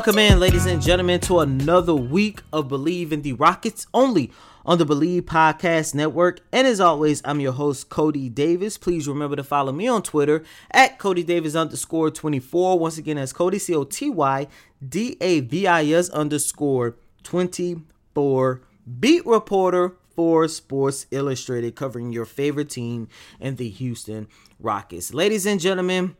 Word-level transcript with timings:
Welcome 0.00 0.18
in, 0.18 0.40
ladies 0.40 0.64
and 0.64 0.80
gentlemen, 0.80 1.20
to 1.20 1.40
another 1.40 1.94
week 1.94 2.40
of 2.54 2.68
Bleav 2.68 3.12
in 3.12 3.20
the 3.20 3.34
Rockets, 3.34 3.86
only 3.92 4.32
on 4.64 4.78
the 4.78 4.86
Bleav 4.86 5.20
Podcast 5.24 5.94
Network. 5.94 6.40
And 6.50 6.66
as 6.66 6.80
always, 6.80 7.20
I'm 7.22 7.38
your 7.38 7.52
host, 7.52 7.90
Coty 7.90 8.34
Davis. 8.34 8.78
Please 8.78 9.06
remember 9.06 9.36
to 9.36 9.44
follow 9.44 9.72
me 9.72 9.86
on 9.88 10.02
Twitter 10.02 10.42
at 10.70 10.98
Coty 10.98 11.24
Davis 11.24 11.54
underscore 11.54 12.10
24. 12.10 12.78
Once 12.78 12.96
again, 12.96 13.16
that's 13.16 13.34
Coty 13.34 13.60
C 13.60 13.74
O 13.74 13.84
T 13.84 14.08
Y 14.08 14.46
D 14.82 15.18
A 15.20 15.40
V 15.40 15.66
I 15.66 15.84
S 15.84 16.08
underscore 16.08 16.96
24. 17.22 18.62
Beat 18.98 19.26
reporter 19.26 19.96
for 20.16 20.48
Sports 20.48 21.08
Illustrated, 21.10 21.76
covering 21.76 22.10
your 22.10 22.24
favorite 22.24 22.70
team 22.70 23.06
and 23.38 23.58
the 23.58 23.68
Houston 23.68 24.28
Rockets. 24.58 25.12
Ladies 25.12 25.44
and 25.44 25.60
gentlemen, 25.60 26.16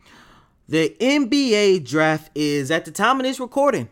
the 0.70 0.94
NBA 1.00 1.84
draft 1.84 2.30
is, 2.32 2.70
at 2.70 2.84
the 2.84 2.92
time 2.92 3.18
of 3.18 3.26
this 3.26 3.40
recording, 3.40 3.88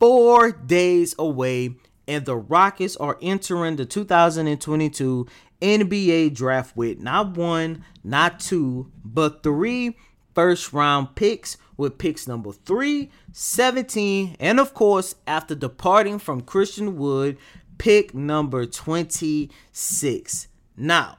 four 0.00 0.50
days 0.50 1.14
away, 1.20 1.76
and 2.08 2.26
the 2.26 2.36
Rockets 2.36 2.96
are 2.96 3.16
entering 3.22 3.76
the 3.76 3.84
2022 3.84 5.28
NBA 5.62 6.34
draft 6.34 6.76
with 6.76 6.98
not 6.98 7.36
one, 7.36 7.84
not 8.02 8.40
two, 8.40 8.90
but 9.04 9.44
three 9.44 9.96
first 10.34 10.72
round 10.72 11.14
picks, 11.14 11.56
with 11.76 11.96
picks 11.96 12.26
number 12.26 12.50
3, 12.50 13.08
17, 13.30 14.36
and 14.40 14.58
of 14.58 14.74
course, 14.74 15.14
after 15.28 15.54
departing 15.54 16.18
from 16.18 16.40
Christian 16.40 16.96
Wood, 16.96 17.38
pick 17.78 18.14
number 18.16 18.66
26. 18.66 20.48
Now, 20.76 21.18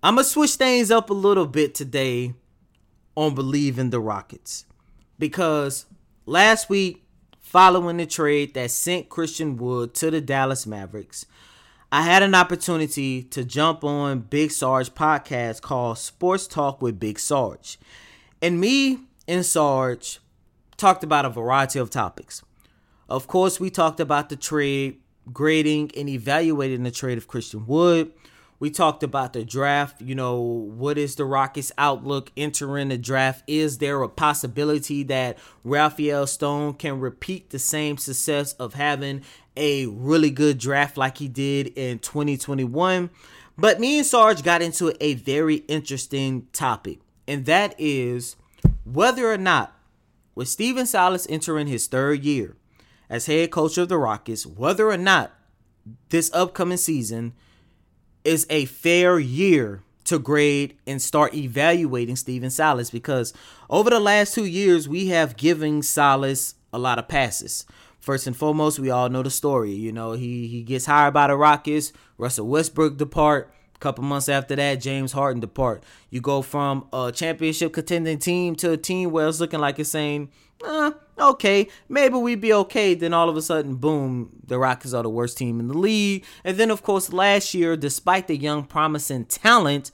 I'm 0.00 0.14
going 0.14 0.24
to 0.24 0.30
switch 0.30 0.52
things 0.52 0.92
up 0.92 1.10
a 1.10 1.14
little 1.14 1.46
bit 1.46 1.74
today 1.74 2.34
on 3.16 3.34
believing 3.34 3.90
the 3.90 3.98
Rockets. 4.00 4.64
Because 5.18 5.86
last 6.26 6.68
week, 6.68 7.02
following 7.40 7.96
the 7.96 8.06
trade 8.06 8.54
that 8.54 8.70
sent 8.70 9.08
Christian 9.08 9.56
Wood 9.56 9.94
to 9.94 10.10
the 10.10 10.20
Dallas 10.20 10.66
Mavericks, 10.66 11.26
I 11.90 12.02
had 12.02 12.22
an 12.22 12.34
opportunity 12.34 13.22
to 13.22 13.44
jump 13.44 13.82
on 13.82 14.20
Big 14.20 14.50
Sarge 14.50 14.90
podcast 14.90 15.62
called 15.62 15.98
Sports 15.98 16.46
Talk 16.46 16.82
with 16.82 17.00
Big 17.00 17.18
Sarge. 17.18 17.78
And 18.42 18.60
me 18.60 19.00
and 19.26 19.46
Sarge 19.46 20.20
talked 20.76 21.02
about 21.02 21.24
a 21.24 21.30
variety 21.30 21.78
of 21.78 21.90
topics. 21.90 22.42
Of 23.08 23.28
course, 23.28 23.60
we 23.60 23.70
talked 23.70 24.00
about 24.00 24.28
the 24.28 24.36
trade, 24.36 25.00
grading 25.32 25.92
and 25.96 26.08
evaluating 26.08 26.82
the 26.82 26.90
trade 26.90 27.18
of 27.18 27.28
Christian 27.28 27.66
Wood. 27.66 28.12
We 28.58 28.70
talked 28.70 29.02
about 29.02 29.32
the 29.32 29.44
draft. 29.44 30.00
You 30.00 30.14
know, 30.14 30.40
what 30.40 30.96
is 30.98 31.16
the 31.16 31.24
Rockets' 31.24 31.72
outlook 31.76 32.32
entering 32.36 32.88
the 32.88 32.98
draft? 32.98 33.44
Is 33.46 33.78
there 33.78 34.02
a 34.02 34.08
possibility 34.08 35.02
that 35.04 35.38
Rafael 35.62 36.26
Stone 36.26 36.74
can 36.74 37.00
repeat 37.00 37.50
the 37.50 37.58
same 37.58 37.98
success 37.98 38.54
of 38.54 38.74
having 38.74 39.22
a 39.56 39.86
really 39.86 40.30
good 40.30 40.58
draft 40.58 40.96
like 40.96 41.18
he 41.18 41.28
did 41.28 41.68
in 41.76 41.98
2021? 41.98 43.10
But 43.58 43.80
me 43.80 43.98
and 43.98 44.06
Sarge 44.06 44.42
got 44.42 44.62
into 44.62 44.94
a 45.00 45.14
very 45.14 45.56
interesting 45.68 46.46
topic, 46.52 47.00
and 47.26 47.46
that 47.46 47.74
is 47.78 48.36
whether 48.84 49.30
or 49.30 49.38
not, 49.38 49.74
with 50.34 50.48
Stephen 50.48 50.86
Silas 50.86 51.26
entering 51.30 51.66
his 51.66 51.86
third 51.86 52.22
year 52.22 52.56
as 53.08 53.26
head 53.26 53.50
coach 53.50 53.78
of 53.78 53.88
the 53.88 53.96
Rockets, 53.96 54.44
whether 54.46 54.90
or 54.90 54.98
not 54.98 55.32
this 56.10 56.30
upcoming 56.34 56.76
season 56.76 57.32
is 58.26 58.46
a 58.50 58.64
fair 58.66 59.18
year 59.18 59.82
to 60.04 60.18
grade 60.18 60.76
and 60.86 61.00
start 61.00 61.34
evaluating 61.34 62.16
Stephen 62.16 62.50
Silas 62.50 62.90
because 62.90 63.32
over 63.68 63.90
the 63.90 64.00
last 64.00 64.34
two 64.34 64.44
years 64.44 64.88
we 64.88 65.08
have 65.08 65.36
given 65.36 65.82
Silas 65.82 66.54
a 66.72 66.78
lot 66.78 66.98
of 66.98 67.08
passes. 67.08 67.64
First 68.00 68.26
and 68.26 68.36
foremost, 68.36 68.78
we 68.78 68.90
all 68.90 69.08
know 69.08 69.22
the 69.24 69.30
story. 69.30 69.72
You 69.72 69.90
know, 69.90 70.12
he 70.12 70.46
he 70.46 70.62
gets 70.62 70.86
hired 70.86 71.14
by 71.14 71.26
the 71.26 71.36
Rockets. 71.36 71.92
Russell 72.18 72.46
Westbrook 72.46 72.96
depart. 72.98 73.52
A 73.74 73.78
couple 73.78 74.04
months 74.04 74.28
after 74.28 74.54
that, 74.56 74.76
James 74.76 75.12
Harden 75.12 75.40
depart. 75.40 75.82
You 76.08 76.20
go 76.20 76.40
from 76.40 76.86
a 76.92 77.10
championship 77.12 77.72
contending 77.72 78.18
team 78.18 78.54
to 78.56 78.70
a 78.72 78.76
team 78.76 79.10
where 79.10 79.28
it's 79.28 79.40
looking 79.40 79.60
like 79.60 79.78
it's 79.78 79.90
saying, 79.90 80.30
uh, 80.64 80.92
okay, 81.18 81.68
maybe 81.88 82.16
we'd 82.16 82.40
be 82.40 82.52
okay. 82.52 82.94
Then 82.94 83.12
all 83.12 83.28
of 83.28 83.36
a 83.36 83.42
sudden, 83.42 83.76
boom, 83.76 84.30
the 84.46 84.58
Rockets 84.58 84.94
are 84.94 85.02
the 85.02 85.10
worst 85.10 85.38
team 85.38 85.60
in 85.60 85.68
the 85.68 85.78
league. 85.78 86.24
And 86.44 86.56
then, 86.56 86.70
of 86.70 86.82
course, 86.82 87.12
last 87.12 87.54
year, 87.54 87.76
despite 87.76 88.26
the 88.28 88.36
young, 88.36 88.64
promising 88.64 89.24
talent, 89.26 89.90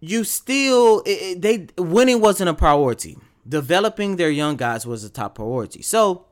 you 0.00 0.24
still 0.24 1.02
it, 1.06 1.42
they 1.42 1.68
winning 1.76 2.20
wasn't 2.20 2.50
a 2.50 2.54
priority. 2.54 3.16
Developing 3.48 4.16
their 4.16 4.30
young 4.30 4.56
guys 4.56 4.86
was 4.86 5.04
a 5.04 5.10
top 5.10 5.36
priority. 5.36 5.82
So 5.82 6.26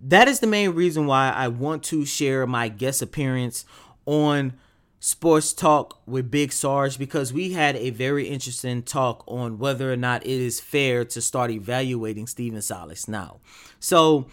that 0.00 0.28
is 0.28 0.40
the 0.40 0.46
main 0.46 0.70
reason 0.70 1.06
why 1.06 1.30
I 1.30 1.48
want 1.48 1.82
to 1.84 2.04
share 2.04 2.46
my 2.46 2.68
guest 2.68 3.02
appearance 3.02 3.64
on 4.04 4.54
Sports 4.98 5.52
Talk 5.52 6.00
with 6.06 6.30
Big 6.30 6.52
Sarge 6.52 6.98
because 6.98 7.32
we 7.32 7.52
had 7.52 7.76
a 7.76 7.90
very 7.90 8.28
interesting 8.28 8.82
talk 8.82 9.22
on 9.26 9.58
whether 9.58 9.92
or 9.92 9.96
not 9.96 10.24
it 10.24 10.30
is 10.30 10.58
fair 10.60 11.04
to 11.04 11.20
start 11.20 11.50
evaluating 11.50 12.26
Stephen 12.26 12.62
Silas 12.62 13.06
now. 13.06 13.40
So 13.78 14.26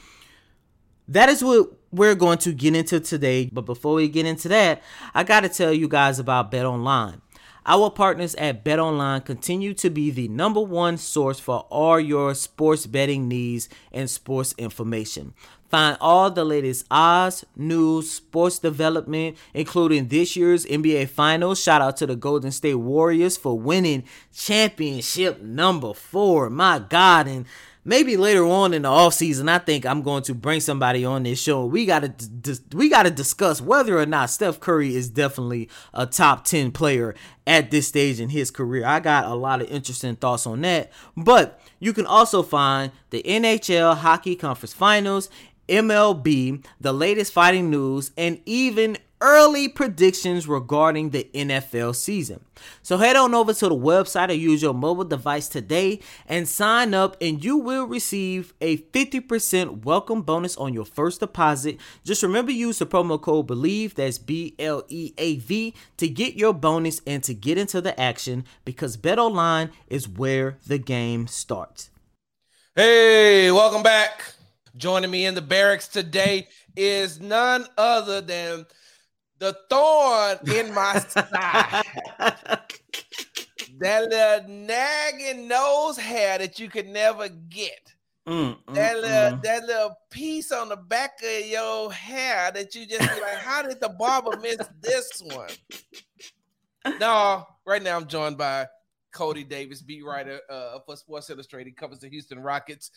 that 1.07 1.29
is 1.29 1.43
what 1.43 1.69
we're 1.91 2.15
going 2.15 2.37
to 2.39 2.53
get 2.53 2.75
into 2.75 2.99
today. 2.99 3.49
But 3.51 3.65
before 3.65 3.95
we 3.95 4.07
get 4.07 4.25
into 4.25 4.47
that, 4.49 4.81
I 5.13 5.23
got 5.23 5.41
to 5.41 5.49
tell 5.49 5.73
you 5.73 5.87
guys 5.87 6.17
about 6.17 6.49
Bet 6.49 6.65
Online. 6.65 7.21
Our 7.65 7.89
partners 7.89 8.35
at 8.35 8.63
Bet 8.63 8.79
Online 8.79 9.21
continue 9.21 9.73
to 9.75 9.89
be 9.89 10.11
the 10.11 10.27
number 10.27 10.59
one 10.59 10.97
source 10.97 11.39
for 11.39 11.59
all 11.69 11.97
your 11.97 12.35
sports 12.35 12.85
betting 12.85 13.29
needs 13.29 13.69
and 13.91 14.09
sports 14.09 14.53
information. 14.57 15.33
Find 15.73 15.97
all 15.99 16.29
the 16.29 16.45
latest 16.45 16.85
odds, 16.91 17.43
news, 17.55 18.11
sports 18.11 18.59
development, 18.59 19.37
including 19.55 20.07
this 20.07 20.35
year's 20.35 20.67
NBA 20.67 21.09
Finals. 21.09 21.59
Shout 21.59 21.81
out 21.81 21.97
to 21.97 22.05
the 22.05 22.15
Golden 22.15 22.51
State 22.51 22.75
Warriors 22.75 23.37
for 23.37 23.57
winning 23.57 24.03
championship 24.31 25.41
number 25.41 25.95
four. 25.95 26.51
My 26.51 26.77
God. 26.77 27.27
And 27.27 27.47
maybe 27.83 28.17
later 28.17 28.45
on 28.45 28.75
in 28.75 28.83
the 28.83 28.89
offseason, 28.89 29.49
I 29.49 29.57
think 29.57 29.83
I'm 29.83 30.03
going 30.03 30.21
to 30.23 30.35
bring 30.35 30.59
somebody 30.59 31.05
on 31.05 31.23
this 31.23 31.41
show. 31.41 31.65
We 31.65 31.87
gotta 31.87 32.13
we 32.73 32.87
gotta 32.87 33.09
discuss 33.09 33.59
whether 33.59 33.97
or 33.97 34.05
not 34.05 34.29
Steph 34.29 34.59
Curry 34.59 34.95
is 34.95 35.09
definitely 35.09 35.69
a 35.91 36.05
top 36.05 36.45
10 36.45 36.71
player 36.71 37.15
at 37.45 37.71
this 37.71 37.87
stage 37.87 38.19
in 38.19 38.29
his 38.29 38.51
career. 38.51 38.85
I 38.85 38.99
got 38.99 39.25
a 39.25 39.33
lot 39.33 39.61
of 39.61 39.69
interesting 39.69 40.15
thoughts 40.17 40.45
on 40.45 40.61
that. 40.61 40.91
But 41.17 41.59
you 41.79 41.93
can 41.93 42.05
also 42.05 42.43
find 42.43 42.91
the 43.09 43.23
NHL 43.23 43.97
Hockey 43.97 44.35
Conference 44.35 44.73
Finals, 44.73 45.29
MLB, 45.67 46.63
the 46.79 46.93
latest 46.93 47.33
fighting 47.33 47.69
news, 47.69 48.11
and 48.17 48.39
even 48.45 48.97
early 49.23 49.69
predictions 49.69 50.49
regarding 50.49 51.11
the 51.11 51.29
NFL 51.33 51.95
season. 51.95 52.43
So 52.81 52.97
head 52.97 53.15
on 53.15 53.33
over 53.33 53.53
to 53.53 53.69
the 53.69 53.75
website 53.75 54.29
or 54.29 54.33
use 54.33 54.61
your 54.61 54.73
mobile 54.73 55.05
device 55.05 55.47
today 55.47 56.01
and 56.27 56.45
sign 56.45 56.93
up 56.93 57.15
and 57.21 57.41
you 57.41 57.55
will 57.55 57.85
receive 57.85 58.53
a 58.59 58.77
50% 58.77 59.85
welcome 59.85 60.23
bonus 60.23 60.57
on 60.57 60.73
your 60.73 60.83
first 60.83 61.21
deposit. 61.21 61.77
Just 62.03 62.21
remember 62.21 62.51
use 62.51 62.79
the 62.79 62.85
promo 62.85 63.19
code 63.19 63.47
BLEAV 63.47 63.93
that's 63.93 64.17
B 64.17 64.55
L 64.59 64.83
E 64.89 65.13
A 65.17 65.37
V 65.37 65.73
to 65.95 66.09
get 66.09 66.35
your 66.35 66.53
bonus 66.53 67.01
and 67.07 67.23
to 67.23 67.33
get 67.33 67.57
into 67.57 67.79
the 67.79 67.97
action 67.97 68.43
because 68.65 68.97
BetOnline 68.97 69.71
is 69.87 70.07
where 70.09 70.57
the 70.67 70.77
game 70.77 71.27
starts. 71.27 71.89
Hey, 72.75 73.51
welcome 73.53 73.83
back. 73.83 74.33
Joining 74.75 75.11
me 75.11 75.25
in 75.25 75.35
the 75.35 75.41
barracks 75.41 75.87
today 75.87 76.47
is 76.75 77.19
none 77.19 77.67
other 77.77 78.21
than 78.21 78.65
the 79.37 79.55
thorn 79.69 80.39
in 80.55 80.73
my 80.73 80.97
side. 80.99 81.83
that 83.79 84.09
little 84.09 84.49
nagging 84.49 85.47
nose 85.47 85.97
hair 85.97 86.39
that 86.39 86.59
you 86.59 86.69
could 86.69 86.87
never 86.87 87.29
get. 87.29 87.93
Mm, 88.27 88.57
mm, 88.65 88.73
That 88.73 88.95
little, 88.95 89.37
mm. 89.37 89.43
that 89.43 89.63
little 89.65 89.95
piece 90.09 90.51
on 90.51 90.69
the 90.69 90.77
back 90.77 91.19
of 91.23 91.45
your 91.45 91.91
hair 91.91 92.51
that 92.51 92.73
you 92.73 92.87
just 92.87 93.01
be 93.01 93.21
like, 93.21 93.35
how 93.35 93.61
did 93.61 93.79
the 93.79 93.89
barber 93.89 94.37
miss 94.37 94.57
this 94.81 95.21
one? 95.23 95.49
No, 96.99 97.45
right 97.65 97.83
now 97.83 97.97
I'm 97.97 98.07
joined 98.07 98.37
by 98.37 98.67
Coty 99.13 99.47
Davis, 99.47 99.81
beat 99.81 100.03
writer 100.03 100.39
uh, 100.49 100.79
for 100.85 100.95
Sports 100.95 101.29
Illustrated, 101.29 101.77
covers 101.77 101.99
the 101.99 102.09
Houston 102.09 102.39
Rockets. 102.39 102.91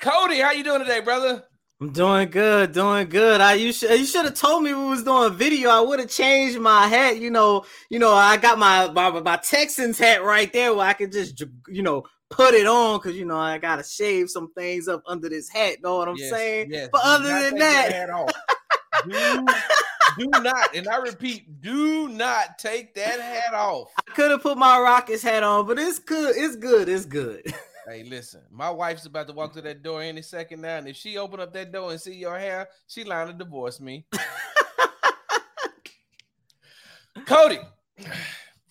Coty, 0.00 0.42
how 0.42 0.52
you 0.52 0.62
doing 0.62 0.80
today, 0.80 1.00
brother? 1.00 1.44
I'm 1.80 1.90
doing 1.92 2.30
good, 2.30 2.72
doing 2.72 3.08
good. 3.08 3.40
I 3.40 3.54
you 3.54 3.72
should 3.72 3.90
you 3.98 4.06
should 4.06 4.24
have 4.24 4.34
told 4.34 4.62
me 4.62 4.72
we 4.72 4.84
was 4.84 5.02
doing 5.02 5.34
video. 5.34 5.70
I 5.70 5.80
would 5.80 6.00
have 6.00 6.08
changed 6.08 6.58
my 6.58 6.86
hat. 6.86 7.18
You 7.18 7.30
know, 7.30 7.64
you 7.90 7.98
know, 7.98 8.12
I 8.12 8.36
got 8.38 8.58
my, 8.58 8.90
my 8.90 9.20
my 9.20 9.36
Texans 9.36 9.98
hat 9.98 10.22
right 10.24 10.50
there 10.52 10.74
where 10.74 10.86
I 10.86 10.94
could 10.94 11.12
just 11.12 11.42
you 11.68 11.82
know 11.82 12.04
put 12.30 12.54
it 12.54 12.66
on 12.66 12.98
because 12.98 13.16
you 13.16 13.26
know 13.26 13.36
I 13.36 13.58
gotta 13.58 13.82
shave 13.84 14.30
some 14.30 14.52
things 14.54 14.88
up 14.88 15.02
under 15.06 15.28
this 15.28 15.50
hat. 15.50 15.82
Know 15.82 15.96
what 15.98 16.08
I'm 16.08 16.16
Yes, 16.16 16.30
saying? 16.30 16.70
yes. 16.70 16.88
But 16.90 17.02
other 17.04 17.28
than 17.50 17.58
that, 17.58 18.08
do, 19.08 19.46
do 20.18 20.28
not, 20.42 20.74
and 20.74 20.88
I 20.88 20.96
repeat, 20.96 21.60
do 21.60 22.08
not 22.08 22.58
take 22.58 22.94
that 22.94 23.20
hat 23.20 23.52
off. 23.54 23.90
I 23.98 24.12
could 24.12 24.30
have 24.30 24.42
put 24.42 24.56
my 24.56 24.78
Rockets 24.78 25.22
hat 25.22 25.42
on, 25.42 25.66
but 25.66 25.78
it's 25.78 25.98
good. 25.98 26.36
It's 26.36 26.56
good. 26.56 26.88
It's 26.88 27.04
good. 27.04 27.42
Hey, 27.88 28.02
listen, 28.02 28.40
my 28.50 28.68
wife's 28.68 29.06
about 29.06 29.28
to 29.28 29.32
walk 29.32 29.52
through 29.52 29.62
that 29.62 29.84
door 29.84 30.02
any 30.02 30.20
second 30.20 30.60
now, 30.60 30.78
and 30.78 30.88
if 30.88 30.96
she 30.96 31.18
open 31.18 31.38
up 31.38 31.52
that 31.52 31.70
door 31.70 31.92
and 31.92 32.00
see 32.00 32.14
your 32.16 32.36
hair, 32.36 32.68
she 32.88 33.04
lying 33.04 33.28
to 33.28 33.32
divorce 33.32 33.78
me. 33.80 34.04
Coty, 37.26 37.64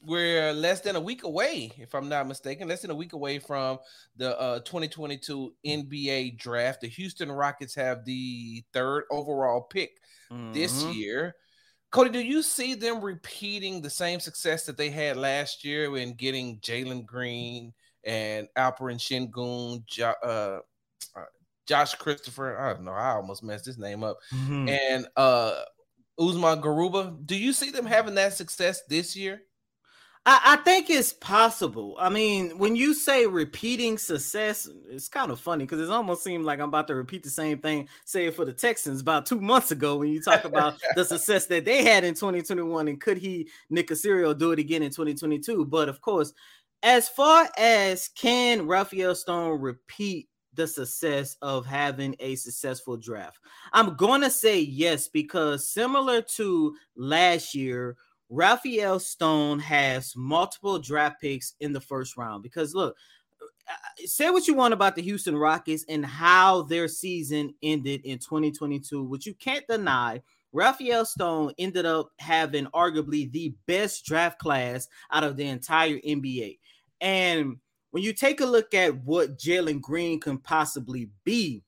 we're 0.01 0.51
less 0.51 0.81
than 0.81 0.97
a 0.97 1.00
week 1.00 1.23
away, 1.23 1.71
if 1.77 1.95
I'm 1.95 2.09
not 2.09 2.27
mistaken, 2.27 2.67
less 2.67 2.81
than 2.81 2.91
a 2.91 2.95
week 2.95 3.13
away 3.13 3.39
from 3.39 3.79
the 4.17 4.38
uh, 4.38 4.59
2022 4.59 5.56
NBA 5.65 6.38
draft. 6.38 6.81
The 6.81 6.89
Houston 6.89 7.31
Rockets 7.31 7.75
have 7.75 8.03
the 8.03 8.65
third 8.73 9.06
overall 9.12 9.62
pick 9.62 9.97
this 10.53 10.83
Mhm. 10.83 10.94
year. 10.94 11.35
Coty, 11.94 12.12
do 12.12 12.19
you 12.19 12.44
see 12.44 12.73
them 12.73 13.00
repeating 13.00 13.81
the 13.81 13.89
same 13.89 14.19
success 14.19 14.65
that 14.65 14.75
they 14.75 14.89
had 14.89 15.15
last 15.15 15.63
year 15.63 15.95
in 15.95 16.15
getting 16.15 16.59
Jalen 16.59 17.06
Green 17.06 17.73
and 18.05 18.47
Alperen 18.57 18.97
Sengun, 18.99 19.85
jo- 19.85 20.13
uh, 20.23 20.59
uh, 21.15 21.25
Josh 21.67 21.95
Christopher? 21.95 22.59
I 22.59 22.73
don't 22.73 22.85
know. 22.85 22.91
I 22.91 23.11
almost 23.15 23.43
messed 23.43 23.65
his 23.65 23.77
name 23.77 24.03
up. 24.03 24.17
Mhm. 24.33 24.69
And 24.69 25.07
uh, 25.15 25.61
Usman 26.19 26.61
Garuba. 26.61 27.25
Do 27.25 27.35
you 27.35 27.53
see 27.53 27.71
them 27.71 27.85
having 27.85 28.15
that 28.15 28.33
success 28.33 28.81
this 28.87 29.15
year? 29.15 29.41
I, 30.27 30.39
I 30.45 30.55
think 30.63 30.89
it's 30.89 31.13
possible. 31.13 31.95
I 31.99 32.09
mean, 32.09 32.57
when 32.57 32.75
you 32.75 32.93
say 32.95 33.27
repeating 33.27 33.97
success, 33.97 34.67
it's 34.89 35.07
kind 35.07 35.29
of 35.29 35.39
funny 35.39 35.65
because 35.65 35.81
it 35.81 35.91
almost 35.93 36.23
seems 36.23 36.45
like 36.45 36.59
I'm 36.59 36.69
about 36.69 36.87
to 36.87 36.95
repeat 36.95 37.21
the 37.23 37.29
same 37.29 37.59
thing, 37.59 37.87
say 38.05 38.31
for 38.31 38.43
the 38.43 38.53
Texans 38.53 39.01
about 39.01 39.25
two 39.27 39.39
months 39.39 39.69
ago 39.71 39.97
when 39.97 40.07
you 40.09 40.21
talk 40.21 40.43
about 40.45 40.75
the 40.95 41.03
success 41.05 41.45
that 41.47 41.65
they 41.65 41.83
had 41.83 42.03
in 42.03 42.15
2021 42.15 42.87
and 42.87 42.99
could 42.99 43.17
he, 43.17 43.49
Nick 43.69 43.89
Caserio, 43.89 44.35
do 44.37 44.51
it 44.51 44.57
again 44.59 44.81
in 44.81 44.89
2022? 44.89 45.65
But 45.65 45.89
of 45.89 46.01
course, 46.01 46.33
as 46.83 47.10
far 47.10 47.48
as 47.57 48.10
can 48.10 48.68
Rafael 48.68 49.16
Stone 49.16 49.60
repeat 49.62 50.30
the 50.54 50.68
success 50.68 51.36
of 51.42 51.66
having 51.66 52.16
a 52.19 52.36
successful 52.36 52.98
draft, 52.98 53.39
I'm 53.74 53.95
going 53.95 54.22
to 54.22 54.30
say 54.30 54.60
yes 54.60 55.07
because 55.07 55.69
similar 55.69 56.22
to 56.22 56.75
last 56.95 57.54
year, 57.56 57.98
Rafael 58.30 59.00
Stone 59.00 59.60
has 59.60 60.16
multiple 60.16 60.80
draft 60.80 61.22
picks 61.22 61.54
in 61.60 61.74
the 61.74 61.81
first 61.81 62.18
round. 62.18 62.44
Because 62.44 62.74
look, 62.74 62.95
uh, 63.42 64.06
say 64.06 64.30
what 64.30 64.48
you 64.48 64.54
want 64.54 64.74
about 64.74 64.95
the 64.95 65.01
Houston 65.01 65.36
Rockets 65.36 65.86
and 65.89 66.06
how 66.06 66.63
their 66.63 66.88
season 66.88 67.54
ended 67.62 68.01
in 68.04 68.19
2022, 68.19 69.04
which 69.04 69.25
you 69.25 69.33
can't 69.36 69.66
deny. 69.68 70.22
Rafael 70.55 71.03
Stone 71.03 71.51
ended 71.57 71.85
up 71.85 72.11
having 72.17 72.67
arguably 72.67 73.29
the 73.29 73.53
best 73.67 74.05
draft 74.05 74.39
class 74.39 74.87
out 75.11 75.25
of 75.25 75.35
the 75.35 75.45
entire 75.47 75.97
NBA. 75.97 76.59
And 77.01 77.57
when 77.91 78.03
you 78.03 78.13
take 78.13 78.39
a 78.39 78.45
look 78.45 78.73
at 78.73 79.03
what 79.03 79.37
Jalen 79.37 79.81
Green 79.81 80.17
can 80.21 80.37
possibly 80.37 81.09
be, 81.25 81.61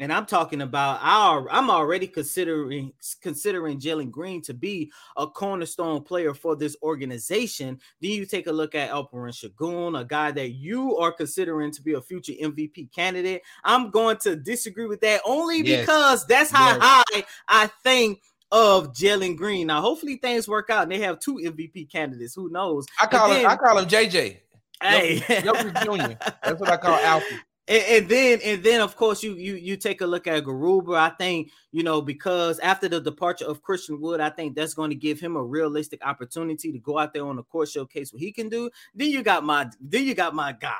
and 0.00 0.12
I'm 0.12 0.26
talking 0.26 0.62
about 0.62 1.00
our, 1.02 1.50
I'm 1.50 1.70
already 1.70 2.06
considering 2.06 2.92
considering 3.20 3.80
Jalen 3.80 4.10
Green 4.10 4.40
to 4.42 4.54
be 4.54 4.90
a 5.16 5.26
cornerstone 5.26 6.02
player 6.02 6.34
for 6.34 6.54
this 6.56 6.76
organization. 6.82 7.80
Then 8.00 8.12
you 8.12 8.26
take 8.26 8.46
a 8.46 8.52
look 8.52 8.74
at 8.74 8.90
Alperen 8.90 9.32
Sengun, 9.32 10.00
a 10.00 10.04
guy 10.04 10.30
that 10.32 10.50
you 10.50 10.96
are 10.98 11.10
considering 11.12 11.72
to 11.72 11.82
be 11.82 11.94
a 11.94 12.00
future 12.00 12.32
MVP 12.40 12.92
candidate. 12.94 13.42
I'm 13.64 13.90
going 13.90 14.18
to 14.18 14.36
disagree 14.36 14.86
with 14.86 15.00
that 15.00 15.20
only 15.24 15.62
Yes. 15.62 15.80
because 15.80 16.26
that's 16.26 16.50
how 16.50 16.68
Yes. 16.76 16.78
high 16.80 17.24
I 17.48 17.66
think 17.82 18.20
of 18.50 18.92
Jalen 18.94 19.36
Green. 19.36 19.66
Now, 19.66 19.80
hopefully 19.80 20.16
things 20.16 20.48
work 20.48 20.70
out 20.70 20.84
and 20.84 20.92
they 20.92 21.00
have 21.00 21.18
two 21.20 21.38
MVP 21.38 21.90
candidates. 21.90 22.34
Who 22.34 22.48
knows? 22.50 22.86
I 23.00 23.06
call 23.06 23.32
And 23.32 23.40
him. 23.42 23.50
I 23.50 23.56
call 23.56 23.78
him 23.78 23.86
JJ. 23.88 24.38
Hey, 24.80 25.18
Jr. 25.18 26.14
That's 26.42 26.60
what 26.60 26.70
I 26.70 26.76
call 26.76 26.94
Alfie. 26.94 27.34
And, 27.68 27.84
and 27.84 28.08
then 28.08 28.40
and 28.44 28.62
then 28.62 28.80
of 28.80 28.96
course 28.96 29.22
you 29.22 29.34
you 29.34 29.54
you 29.54 29.76
take 29.76 30.00
a 30.00 30.06
look 30.06 30.26
at 30.26 30.44
Garuba. 30.44 30.96
I 30.96 31.10
think 31.10 31.50
you 31.70 31.82
know 31.82 32.00
because 32.00 32.58
after 32.60 32.88
the 32.88 33.00
departure 33.00 33.44
of 33.44 33.62
Christian 33.62 34.00
Wood, 34.00 34.20
I 34.20 34.30
think 34.30 34.56
that's 34.56 34.74
going 34.74 34.90
to 34.90 34.96
give 34.96 35.20
him 35.20 35.36
a 35.36 35.42
realistic 35.42 36.04
opportunity 36.04 36.72
to 36.72 36.78
go 36.78 36.98
out 36.98 37.12
there 37.12 37.26
on 37.26 37.36
the 37.36 37.42
court 37.44 37.68
showcase 37.68 38.12
what 38.12 38.22
he 38.22 38.32
can 38.32 38.48
do. 38.48 38.70
Then 38.94 39.10
you 39.10 39.22
got 39.22 39.44
my 39.44 39.70
then 39.80 40.04
you 40.04 40.14
got 40.14 40.34
my 40.34 40.52
guy, 40.52 40.72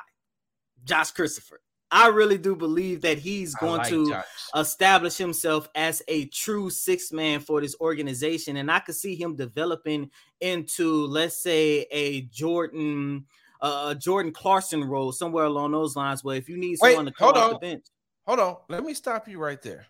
Josh 0.83 1.11
Christopher. 1.11 1.61
I 1.91 2.07
really 2.09 2.37
do 2.37 2.55
believe 2.55 3.01
that 3.01 3.17
he's 3.17 3.55
going 3.55 3.79
like 3.79 3.89
to 3.89 4.09
Josh. 4.09 4.25
establish 4.55 5.17
himself 5.17 5.67
as 5.73 6.03
a 6.07 6.25
true 6.25 6.69
six 6.69 7.11
man 7.11 7.39
for 7.39 7.61
this 7.61 7.75
organization. 7.81 8.57
And 8.57 8.71
I 8.71 8.79
could 8.79 8.95
see 8.95 9.15
him 9.15 9.35
developing 9.35 10.11
into, 10.39 11.07
let's 11.07 11.41
say, 11.41 11.87
a 11.89 12.21
Jordan, 12.21 13.25
uh, 13.61 13.87
a 13.89 13.95
Jordan 13.95 14.31
Clarkson 14.31 14.83
role 14.83 15.11
somewhere 15.11 15.45
along 15.45 15.71
those 15.71 15.95
lines. 15.95 16.23
Where 16.23 16.35
if 16.37 16.47
you 16.49 16.57
need 16.57 16.77
Wait, 16.81 16.91
someone 16.91 17.05
to 17.05 17.11
come 17.11 17.35
off 17.35 17.51
the 17.51 17.59
bench, 17.59 17.85
Hold 18.27 18.39
on. 18.39 18.57
Let 18.69 18.83
me 18.83 18.93
stop 18.93 19.27
you 19.27 19.39
right 19.39 19.59
there. 19.61 19.87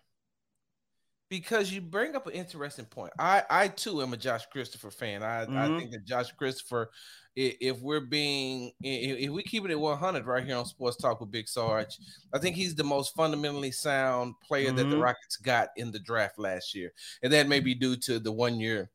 Because 1.28 1.70
you 1.72 1.80
bring 1.80 2.16
up 2.16 2.26
an 2.26 2.32
interesting 2.32 2.86
point. 2.86 3.12
I, 3.18 3.44
I 3.48 3.68
too 3.68 4.02
am 4.02 4.12
a 4.12 4.16
Josh 4.16 4.46
Christopher 4.46 4.90
fan. 4.90 5.22
I, 5.22 5.42
I 5.42 5.46
Mhm. 5.46 5.78
think 5.78 5.90
that 5.92 6.04
Josh 6.04 6.32
Christopher, 6.32 6.90
if 7.36 7.78
we're 7.80 8.00
being, 8.00 8.72
i- 8.82 8.88
i- 8.88 9.18
if 9.26 9.30
we 9.30 9.44
keep 9.44 9.64
it 9.64 9.70
at 9.70 9.78
100 9.78 10.26
right 10.26 10.44
here 10.44 10.56
on 10.56 10.64
Sports 10.66 10.96
Talk 10.96 11.20
with 11.20 11.30
Big 11.30 11.46
Sarge, 11.48 11.98
I 12.34 12.38
think 12.40 12.56
he's 12.56 12.74
the 12.74 12.82
most 12.82 13.14
fundamentally 13.14 13.70
sound 13.70 14.34
player 14.40 14.72
that 14.72 14.88
the 14.90 14.96
Mhm. 14.96 15.02
Rockets 15.02 15.36
got 15.36 15.68
in 15.76 15.92
the 15.92 16.00
draft 16.00 16.36
last 16.38 16.74
year. 16.74 16.92
And 17.22 17.32
that 17.32 17.46
may 17.46 17.60
be 17.60 17.74
due 17.76 17.94
to 17.96 18.18
the 18.18 18.32
one 18.32 18.58
year 18.58 18.90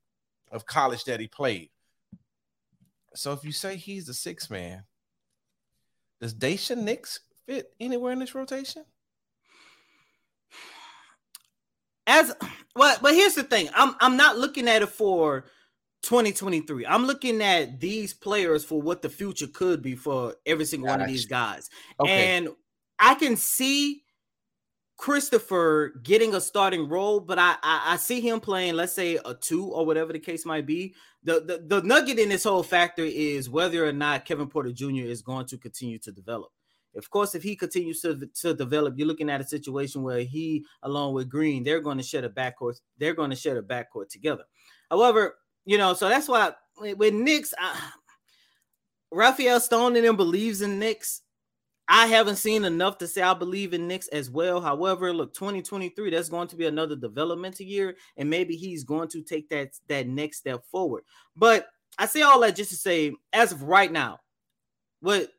of 0.52 0.66
college 0.66 1.06
that 1.06 1.22
he 1.22 1.28
played. 1.30 1.70
So 3.16 3.34
if 3.34 3.44
you 3.44 3.52
say 3.52 3.78
he's 3.78 4.06
the 4.06 4.14
sixth 4.14 4.50
man, 4.50 4.84
does 6.22 6.34
Daishen 6.34 6.84
Nix 6.84 7.20
fit 7.46 7.74
anywhere 7.80 8.14
in 8.14 8.20
this 8.20 8.36
rotation? 8.36 8.84
as 12.08 12.34
well, 12.76 12.98
but 13.02 13.14
here's 13.14 13.36
the 13.36 13.44
thing: 13.44 13.70
I'm 13.74 13.96
I'm 14.00 14.18
not 14.18 14.38
looking 14.38 14.68
at 14.68 14.82
it 14.82 14.90
for 14.90 15.46
2023. 16.04 16.86
I'm 16.86 17.06
looking 17.06 17.42
at 17.42 17.80
these 17.80 18.14
players 18.14 18.64
for 18.64 18.82
what 18.82 19.02
the 19.02 19.10
future 19.10 19.48
could 19.48 19.82
be 19.82 19.96
for 19.96 20.36
every 20.46 20.66
single 20.66 20.90
one 20.90 21.02
of 21.02 21.08
these 21.08 21.26
guys. 21.26 21.70
Okay. 22.00 22.38
And 22.38 22.50
I 23.00 23.16
can 23.16 23.36
see 23.36 24.04
Christopher 24.98 25.94
getting 26.04 26.36
a 26.36 26.42
starting 26.42 26.88
role, 26.88 27.20
but 27.20 27.38
I, 27.38 27.56
I 27.64 27.94
I 27.94 27.98
see 27.98 28.22
him 28.22 28.40
playing, 28.40 28.76
let's 28.76 28.94
say 28.94 29.20
a 29.26 29.34
two 29.34 29.66
or 29.66 29.86
whatever 29.86 30.14
the 30.14 30.20
case 30.20 30.46
might 30.46 30.66
be. 30.66 30.96
The, 31.24 31.42
the 31.42 31.80
the 31.80 31.86
nugget 31.86 32.20
in 32.20 32.30
this 32.30 32.46
whole 32.46 32.64
factor 32.64 33.04
is 33.04 33.50
whether 33.50 33.86
or 33.86 33.92
not 33.92 34.26
Kevin 34.26 34.48
Porter 34.48 34.72
Jr. 34.72 35.06
is 35.06 35.22
going 35.22 35.48
to 35.48 35.58
continue 35.58 36.00
to 36.00 36.12
develop. 36.12 36.52
Of 36.96 37.10
course, 37.10 37.36
if 37.36 37.44
he 37.44 37.58
continues 37.58 38.00
to, 38.02 38.30
to 38.42 38.54
develop, 38.54 38.94
you're 38.98 39.08
looking 39.08 39.30
at 39.30 39.42
a 39.42 39.48
situation 39.48 40.02
where 40.02 40.22
he, 40.22 40.66
along 40.84 41.14
with 41.14 41.30
Green, 41.30 41.64
they're 41.64 41.82
going 41.82 41.98
to 41.98 42.04
share 42.04 42.24
a 42.24 42.30
backcourt. 42.30 42.80
They're 42.98 43.14
going 43.14 43.32
to 43.32 43.36
share 43.36 43.58
a 43.58 43.64
backcourt 43.64 44.10
together. 44.10 44.44
However, 44.90 45.36
you 45.66 45.78
know, 45.78 45.94
so 45.94 46.08
that's 46.08 46.30
why 46.30 46.54
with 46.78 47.14
Nix, 47.14 47.54
I, 47.60 47.92
Rafael 49.12 49.60
Stone 49.60 49.96
and 49.98 50.06
them 50.06 50.16
believes 50.16 50.62
in 50.62 50.80
Nix. 50.80 51.22
I 51.88 52.08
haven't 52.08 52.38
seen 52.38 52.66
enough 52.66 52.98
to 53.00 53.08
say 53.08 53.22
I 53.22 53.34
believe 53.34 53.74
in 53.74 53.88
Nix 53.88 54.08
as 54.08 54.30
well. 54.30 54.60
However, 54.60 55.14
look, 55.14 55.34
2023, 55.36 56.10
that's 56.10 56.30
going 56.30 56.48
to 56.48 56.56
be 56.56 56.66
another 56.66 56.96
developmental 56.96 57.66
year, 57.66 57.96
and 58.18 58.30
maybe 58.30 58.56
he's 58.56 58.84
going 58.84 59.08
to 59.10 59.22
take 59.22 59.50
that 59.50 59.74
that 59.88 60.08
next 60.08 60.38
step 60.38 60.66
forward. 60.66 61.04
But 61.36 61.68
I 61.98 62.08
say 62.08 62.24
all 62.24 62.40
that 62.42 62.56
just 62.56 62.72
to 62.72 62.76
say, 62.76 63.14
as 63.32 63.52
of 63.52 63.64
right 63.64 63.92
now, 63.92 64.20
what 65.00 65.30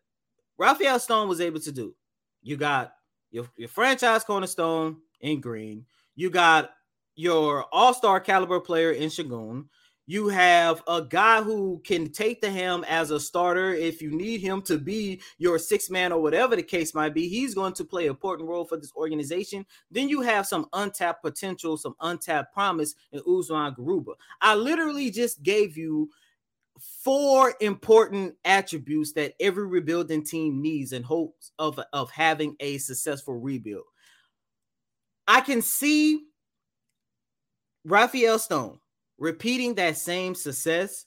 Rafael 0.57 0.99
Stone 1.01 1.29
was 1.29 1.41
able 1.41 1.61
to 1.61 1.73
do, 1.73 1.95
you 2.43 2.57
got 2.57 2.93
your, 3.31 3.49
your 3.57 3.69
franchise 3.69 4.25
cornerstone 4.25 4.99
in 5.21 5.41
Green, 5.41 5.85
you 6.15 6.31
got 6.31 6.71
your 7.17 7.65
all-star 7.73 8.21
caliber 8.21 8.61
player 8.61 8.93
in 8.93 9.09
Sengun. 9.09 9.67
You 10.09 10.29
have 10.29 10.85
a 10.87 11.03
guy 11.03 11.43
who 11.43 11.81
can 11.85 12.13
take 12.13 12.41
the 12.41 12.51
helm 12.51 12.85
as 12.85 13.11
a 13.11 13.19
starter 13.19 13.75
if 13.75 14.01
you 14.01 14.13
need 14.13 14.41
him 14.41 14.63
to 14.63 14.79
be 14.79 15.21
your 15.39 15.59
six 15.59 15.91
man 15.91 16.13
or 16.13 16.23
whatever 16.23 16.55
the 16.55 16.63
case 16.63 16.95
might 16.95 17.13
be. 17.13 17.29
He's 17.29 17.55
going 17.55 17.73
to 17.75 17.85
play 17.85 18.05
an 18.05 18.11
important 18.11 18.49
role 18.49 18.65
for 18.65 18.77
this 18.77 18.93
organization. 18.95 19.67
Then 19.91 20.09
you 20.09 20.21
have 20.21 20.47
some 20.47 20.67
untapped 20.73 21.25
potential, 21.25 21.77
some 21.77 21.97
untapped 22.01 22.55
promise 22.55 22.95
in 23.11 23.21
Usman 23.27 23.75
Garuba. 23.75 24.13
I 24.41 24.55
literally 24.55 25.11
just 25.11 25.43
gave 25.43 25.77
you 25.77 26.09
four 27.03 27.55
important 27.61 28.37
attributes 28.45 29.13
that 29.15 29.35
every 29.41 29.67
rebuilding 29.67 30.25
team 30.25 30.63
needs 30.63 30.93
in 30.93 31.03
hopes 31.03 31.51
of, 31.59 31.81
of 31.93 32.13
having 32.13 32.55
a 32.61 32.79
successful 32.79 33.35
rebuild. 33.35 33.85
I 35.27 35.41
can 35.41 35.63
see 35.63 36.27
Rafael 37.85 38.39
Stone 38.39 38.79
repeating 39.19 39.75
that 39.75 39.97
same 39.97 40.35
success 40.35 41.07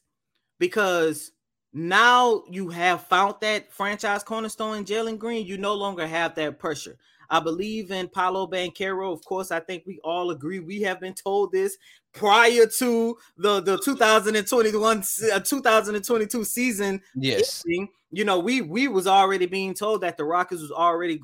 because 0.59 1.31
now 1.73 2.43
you 2.49 2.69
have 2.69 3.03
found 3.03 3.35
that 3.41 3.71
franchise 3.71 4.23
cornerstone 4.23 4.77
in 4.77 4.85
Jalen 4.85 5.19
Green. 5.19 5.45
You 5.45 5.57
no 5.57 5.75
longer 5.75 6.07
have 6.07 6.35
that 6.35 6.59
pressure. 6.59 6.97
I 7.29 7.39
believe 7.39 7.91
in 7.91 8.07
Paolo 8.07 8.47
Banchero. 8.47 9.13
Of 9.13 9.23
course, 9.23 9.51
I 9.51 9.59
think 9.59 9.83
we 9.85 9.99
all 10.03 10.31
agree. 10.31 10.59
We 10.59 10.81
have 10.81 10.99
been 10.99 11.13
told 11.13 11.51
this 11.51 11.77
prior 12.13 12.65
to 12.79 13.17
the 13.37 13.61
the 13.61 13.77
2021 13.77 15.03
uh, 15.31 15.39
2022 15.39 16.43
season. 16.43 17.01
Yes. 17.15 17.63
ending. 17.67 17.89
You 18.11 18.25
know, 18.25 18.39
we 18.39 18.61
we 18.61 18.87
was 18.87 19.05
already 19.05 19.45
being 19.45 19.75
told 19.75 20.01
that 20.01 20.17
the 20.17 20.25
Rockets 20.25 20.61
was 20.61 20.71
already 20.71 21.19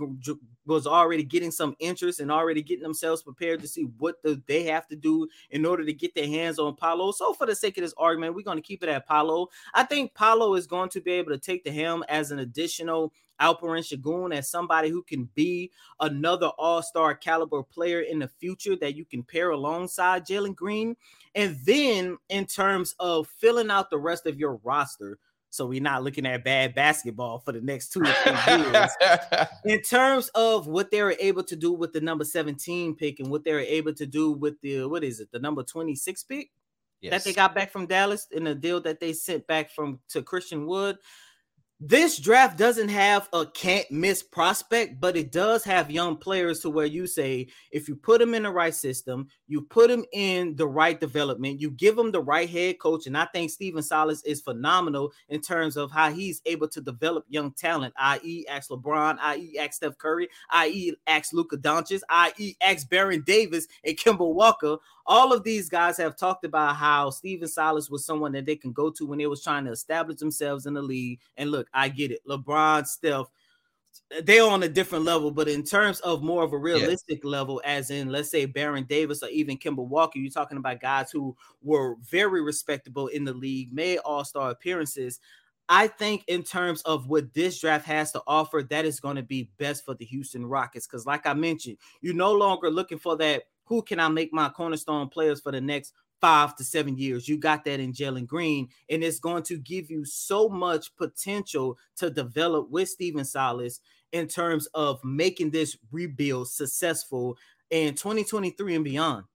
was 0.65 0.87
already 0.87 1.23
getting 1.23 1.51
some 1.51 1.75
interest 1.79 2.19
and 2.19 2.31
already 2.31 2.61
getting 2.61 2.83
themselves 2.83 3.23
prepared 3.23 3.61
to 3.61 3.67
see 3.67 3.83
what 3.97 4.21
the, 4.23 4.41
they 4.47 4.63
have 4.63 4.87
to 4.87 4.95
do 4.95 5.27
in 5.51 5.65
order 5.65 5.85
to 5.85 5.93
get 5.93 6.15
their 6.15 6.27
hands 6.27 6.59
on 6.59 6.75
Paolo. 6.75 7.11
So, 7.11 7.33
for 7.33 7.45
the 7.45 7.55
sake 7.55 7.77
of 7.77 7.83
this 7.83 7.93
argument, 7.97 8.35
we're 8.35 8.43
going 8.43 8.57
to 8.57 8.63
keep 8.63 8.83
it 8.83 8.89
at 8.89 9.07
Paolo. 9.07 9.49
I 9.73 9.83
think 9.83 10.13
Paolo 10.13 10.55
is 10.55 10.67
going 10.67 10.89
to 10.89 11.01
be 11.01 11.11
able 11.11 11.31
to 11.31 11.39
take 11.39 11.63
the 11.63 11.71
helm 11.71 12.03
as 12.09 12.31
an 12.31 12.39
additional 12.39 13.13
Alperen 13.41 13.83
Sengun 13.83 14.33
as 14.33 14.49
somebody 14.49 14.89
who 14.89 15.03
can 15.03 15.29
be 15.35 15.71
another 15.99 16.47
all-star 16.57 17.15
caliber 17.15 17.63
player 17.63 18.01
in 18.01 18.19
the 18.19 18.27
future 18.27 18.75
that 18.77 18.95
you 18.95 19.05
can 19.05 19.23
pair 19.23 19.51
alongside 19.51 20.25
Jalen 20.25 20.55
Green. 20.55 20.95
And 21.33 21.57
then 21.65 22.17
in 22.29 22.45
terms 22.45 22.95
of 22.99 23.27
filling 23.27 23.69
out 23.69 23.89
the 23.89 23.97
rest 23.97 24.25
of 24.25 24.39
your 24.39 24.59
roster, 24.63 25.19
so 25.55 25.65
we're 25.65 25.81
not 25.81 26.03
looking 26.03 26.25
at 26.25 26.43
bad 26.43 26.75
basketball 26.75 27.39
for 27.39 27.51
the 27.51 27.61
next 27.61 27.89
two 27.89 28.01
or 28.01 28.05
three 28.05 28.55
years. 28.71 28.91
in 29.65 29.81
terms 29.81 30.29
of 30.35 30.67
what 30.67 30.91
they 30.91 31.01
were 31.01 31.15
able 31.19 31.43
to 31.43 31.55
do 31.55 31.71
with 31.71 31.93
the 31.93 32.01
number 32.01 32.25
17 32.25 32.95
pick 32.95 33.19
and 33.19 33.29
what 33.29 33.43
they 33.43 33.53
were 33.53 33.59
able 33.59 33.93
to 33.93 34.05
do 34.05 34.31
with 34.31 34.59
the 34.61 34.85
what 34.85 35.03
is 35.03 35.19
it, 35.19 35.31
the 35.31 35.39
number 35.39 35.63
26 35.63 36.23
pick 36.23 36.49
that 37.09 37.23
they 37.23 37.33
got 37.33 37.55
back 37.55 37.71
from 37.71 37.85
Dallas 37.85 38.27
in 38.31 38.43
the 38.43 38.55
deal 38.55 38.81
that 38.81 38.99
they 38.99 39.13
sent 39.13 39.45
back 39.47 39.71
from 39.71 39.99
to 40.09 40.21
Christian 40.21 40.65
Wood. 40.65 40.97
This 41.87 42.17
draft 42.17 42.57
doesn't 42.57 42.89
have 42.89 43.29
a 43.31 43.45
can't 43.45 43.91
miss 43.91 44.23
prospect, 44.23 44.99
but 44.99 45.15
it 45.15 45.31
does 45.31 45.63
have 45.65 45.91
young 45.91 46.17
players 46.17 46.61
to 46.61 46.71
where 46.71 46.87
you 46.87 47.05
say 47.05 47.45
if 47.69 47.87
you 47.87 47.95
put 47.95 48.19
them 48.19 48.33
in 48.33 48.41
the 48.41 48.49
right 48.49 48.73
system, 48.73 49.27
you 49.45 49.61
put 49.61 49.89
them 49.89 50.03
in 50.11 50.55
the 50.55 50.65
right 50.65 50.99
development, 50.99 51.61
you 51.61 51.69
give 51.69 51.95
them 51.95 52.11
the 52.11 52.23
right 52.23 52.49
head 52.49 52.79
coach. 52.79 53.05
And 53.05 53.15
I 53.15 53.25
think 53.25 53.51
Stephen 53.51 53.83
Silas 53.83 54.23
is 54.23 54.41
phenomenal 54.41 55.13
in 55.29 55.41
terms 55.41 55.77
of 55.77 55.91
how 55.91 56.11
he's 56.11 56.41
able 56.47 56.67
to 56.69 56.81
develop 56.81 57.23
young 57.29 57.51
talent, 57.51 57.93
i.e., 57.97 58.47
ask 58.49 58.71
LeBron, 58.71 59.19
i.e., 59.21 59.59
ask 59.59 59.73
Steph 59.73 59.99
Curry, 59.99 60.27
i.e., 60.49 60.91
ask 61.05 61.33
Luka 61.33 61.55
Doncic, 61.55 62.01
i.e., 62.09 62.55
ask 62.63 62.89
Baron 62.89 63.21
Davis 63.27 63.67
and 63.83 63.95
Kemba 63.95 64.27
Walker 64.27 64.79
all 65.07 65.31
of 65.31 65.43
these 65.43 65.69
guys 65.69 65.97
have 65.97 66.15
talked 66.15 66.45
about 66.45 66.75
how 66.75 67.09
Stephen 67.09 67.47
Silas 67.47 67.89
was 67.89 68.05
someone 68.05 68.31
that 68.31 68.45
they 68.45 68.55
can 68.55 68.71
go 68.71 68.89
to 68.89 69.05
when 69.05 69.19
they 69.19 69.27
was 69.27 69.43
trying 69.43 69.65
to 69.65 69.71
establish 69.71 70.17
themselves 70.17 70.65
in 70.65 70.73
the 70.73 70.81
league. 70.81 71.19
And 71.37 71.51
look, 71.51 71.67
I 71.75 71.89
get 71.89 72.11
it. 72.11 72.21
LeBron, 72.27 72.87
Steph, 72.87 73.27
they're 74.23 74.43
on 74.43 74.63
a 74.63 74.69
different 74.69 75.05
level, 75.05 75.31
but 75.31 75.47
in 75.47 75.63
terms 75.63 75.99
of 76.01 76.23
more 76.23 76.43
of 76.43 76.53
a 76.53 76.57
realistic 76.57 77.23
level, 77.23 77.61
as 77.65 77.89
in 77.89 78.09
let's 78.09 78.29
say 78.29 78.45
Baron 78.45 78.85
Davis 78.85 79.23
or 79.23 79.29
even 79.29 79.57
Kemba 79.57 79.85
Walker, 79.85 80.19
you're 80.19 80.31
talking 80.31 80.57
about 80.57 80.79
guys 80.79 81.11
who 81.11 81.35
were 81.61 81.95
very 82.01 82.41
respectable 82.41 83.07
in 83.07 83.23
the 83.23 83.33
league, 83.33 83.73
made 83.73 83.97
all-star 83.99 84.51
appearances. 84.51 85.19
I 85.67 85.87
think 85.87 86.23
in 86.27 86.43
terms 86.43 86.81
of 86.83 87.07
what 87.07 87.33
this 87.33 87.59
draft 87.59 87.85
has 87.87 88.11
to 88.11 88.21
offer, 88.27 88.61
that 88.69 88.85
is 88.85 88.99
going 88.99 89.15
to 89.15 89.23
be 89.23 89.49
best 89.57 89.83
for 89.83 89.95
the 89.95 90.05
Houston 90.05 90.45
Rockets. 90.45 90.85
Because, 90.85 91.07
like 91.07 91.25
I 91.25 91.33
mentioned, 91.33 91.77
you're 92.01 92.13
no 92.13 92.33
longer 92.33 92.69
looking 92.69 92.99
for 92.99 93.17
that. 93.17 93.43
Who 93.65 93.81
can 93.81 93.99
I 93.99 94.07
make 94.09 94.31
my 94.31 94.49
cornerstone 94.49 95.09
players 95.09 95.41
for 95.41 95.51
the 95.51 95.61
next 95.61 95.93
five 96.25 96.55
to 96.55 96.63
seven 96.63 96.97
years? 96.97 97.27
You 97.27 97.37
got 97.37 97.63
that 97.65 97.79
in 97.79 97.93
Jalen 97.93 98.25
Green, 98.25 98.67
and 98.89 99.03
it's 99.03 99.19
going 99.19 99.43
to 99.43 99.59
give 99.59 99.91
you 99.91 100.03
so 100.05 100.49
much 100.49 100.95
potential 100.95 101.77
to 101.97 102.09
develop 102.09 102.71
with 102.71 102.89
Stephen 102.89 103.23
Silas 103.23 103.79
in 104.11 104.27
terms 104.27 104.67
of 104.73 104.99
making 105.03 105.51
this 105.51 105.77
rebuild 105.91 106.47
successful 106.47 107.37
in 107.69 107.93
2023 107.93 108.73
and 108.73 108.83
beyond. 108.83 109.25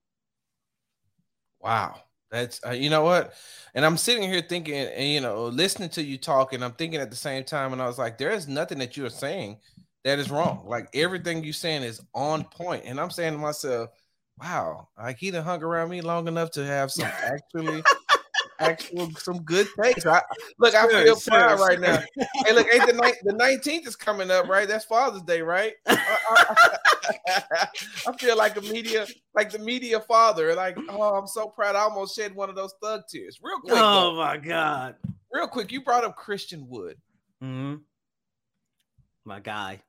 Wow. 1.60 1.94
That's 2.28 2.60
uh, 2.64 2.70
you 2.70 2.90
know 2.90 3.02
what, 3.02 3.34
and 3.74 3.84
I'm 3.84 3.96
sitting 3.96 4.28
here 4.28 4.40
thinking, 4.40 4.74
and 4.74 5.08
you 5.08 5.20
know, 5.20 5.46
listening 5.46 5.90
to 5.90 6.02
you 6.02 6.16
talk, 6.16 6.52
and 6.52 6.64
I'm 6.64 6.72
thinking 6.72 7.00
at 7.00 7.10
the 7.10 7.16
same 7.16 7.42
time, 7.42 7.72
and 7.72 7.82
I 7.82 7.86
was 7.86 7.98
like, 7.98 8.18
there 8.18 8.30
is 8.30 8.46
nothing 8.46 8.78
that 8.78 8.96
you 8.96 9.04
are 9.04 9.10
saying 9.10 9.58
that 10.04 10.20
is 10.20 10.30
wrong. 10.30 10.64
Like 10.64 10.88
everything 10.94 11.42
you're 11.42 11.52
saying 11.52 11.82
is 11.82 12.00
on 12.14 12.44
point, 12.44 12.84
and 12.84 13.00
I'm 13.00 13.10
saying 13.10 13.32
to 13.32 13.38
myself, 13.38 13.90
wow, 14.40 14.88
like 14.98 15.18
he 15.18 15.30
done 15.30 15.44
hung 15.44 15.62
around 15.62 15.90
me 15.90 16.00
long 16.00 16.28
enough 16.28 16.50
to 16.52 16.64
have 16.66 16.90
some 16.90 17.06
actually, 17.24 17.82
actual 18.58 19.10
some 19.16 19.42
good 19.42 19.66
takes. 19.82 20.06
I, 20.06 20.22
look, 20.58 20.74
I 20.74 20.86
feel 20.88 21.18
sure, 21.18 21.32
proud 21.32 21.60
right 21.60 21.80
now. 21.80 22.00
Hey, 22.46 22.52
look, 22.52 22.66
ain't 22.72 22.86
the 22.86 22.92
night 22.94 23.14
the 23.22 23.32
19th 23.34 23.86
is 23.86 23.96
coming 23.96 24.30
up, 24.30 24.48
right? 24.48 24.66
That's 24.68 24.84
Father's 24.84 25.22
Day, 25.22 25.42
right? 25.42 25.74
I, 25.86 26.16
I- 26.30 26.76
I 28.06 28.16
feel 28.18 28.36
like 28.36 28.56
a 28.56 28.60
media, 28.60 29.06
like 29.34 29.50
the 29.50 29.58
media 29.58 29.98
father. 30.00 30.54
Like, 30.54 30.78
oh, 30.88 31.14
I'm 31.14 31.26
so 31.26 31.48
proud. 31.48 31.74
I 31.74 31.80
almost 31.80 32.14
shed 32.14 32.34
one 32.34 32.48
of 32.48 32.54
those 32.54 32.72
thug 32.80 33.02
tears. 33.10 33.38
Real 33.42 33.58
quick, 33.60 33.74
Oh 33.76 34.12
though, 34.12 34.16
my 34.16 34.36
God. 34.36 34.94
real 35.32 35.48
quick. 35.48 35.72
You 35.72 35.82
brought 35.82 36.04
up 36.04 36.14
Christian 36.16 36.68
Wood. 36.68 36.96
Mm-hmm. 37.42 37.76
My 39.24 39.40
guy. 39.40 39.82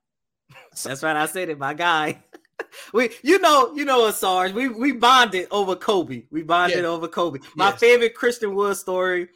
That's 0.83 1.03
right. 1.03 1.15
I 1.15 1.25
said 1.27 1.49
it. 1.49 1.59
My 1.59 1.73
guy. 1.73 2.23
we, 2.93 3.09
you 3.23 3.39
know, 3.39 3.73
you 3.73 3.85
know, 3.85 4.05
us, 4.07 4.19
Sarge. 4.19 4.53
We 4.53 4.67
we 4.67 4.91
bonded 4.91 5.47
over 5.51 5.75
Kobe. 5.75 6.23
We 6.31 6.43
bonded 6.43 6.77
Yes. 6.79 6.85
over 6.85 7.07
Kobe. 7.07 7.39
My 7.55 7.69
Yes. 7.69 7.79
favorite 7.79 8.15
Christian 8.15 8.55
Wood 8.55 8.77
story. 8.77 9.29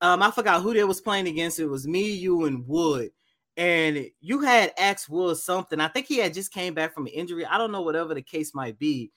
Um, 0.00 0.22
I 0.22 0.30
forgot 0.30 0.62
who 0.62 0.74
they 0.74 0.84
was 0.84 1.00
playing 1.00 1.28
against. 1.28 1.60
It 1.60 1.66
was 1.66 1.86
me, 1.86 2.10
you, 2.10 2.44
and 2.44 2.66
Wood. 2.66 3.10
And 3.56 4.06
you 4.20 4.40
had 4.40 4.72
asked 4.78 5.08
Wood 5.08 5.36
something. 5.36 5.78
I 5.78 5.88
think 5.88 6.06
he 6.06 6.18
had 6.18 6.34
just 6.34 6.52
came 6.52 6.74
back 6.74 6.94
from 6.94 7.06
an 7.06 7.12
injury. 7.12 7.44
I 7.46 7.58
don't 7.58 7.70
know, 7.70 7.82
whatever 7.82 8.14
the 8.14 8.22
case 8.22 8.54
might 8.54 8.78
be. 8.78 9.12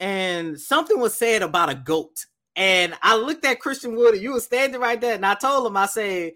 And 0.00 0.58
something 0.60 0.98
was 0.98 1.14
said 1.14 1.42
about 1.42 1.70
a 1.70 1.74
goat. 1.74 2.26
And 2.56 2.94
I 3.02 3.16
looked 3.16 3.44
at 3.44 3.60
Christian 3.60 3.94
Wood, 3.94 4.14
and 4.14 4.22
you 4.22 4.32
were 4.32 4.40
standing 4.40 4.80
right 4.80 5.00
there. 5.00 5.14
And 5.14 5.26
I 5.26 5.34
told 5.34 5.66
him, 5.66 5.76
I 5.76 5.86
said, 5.86 6.32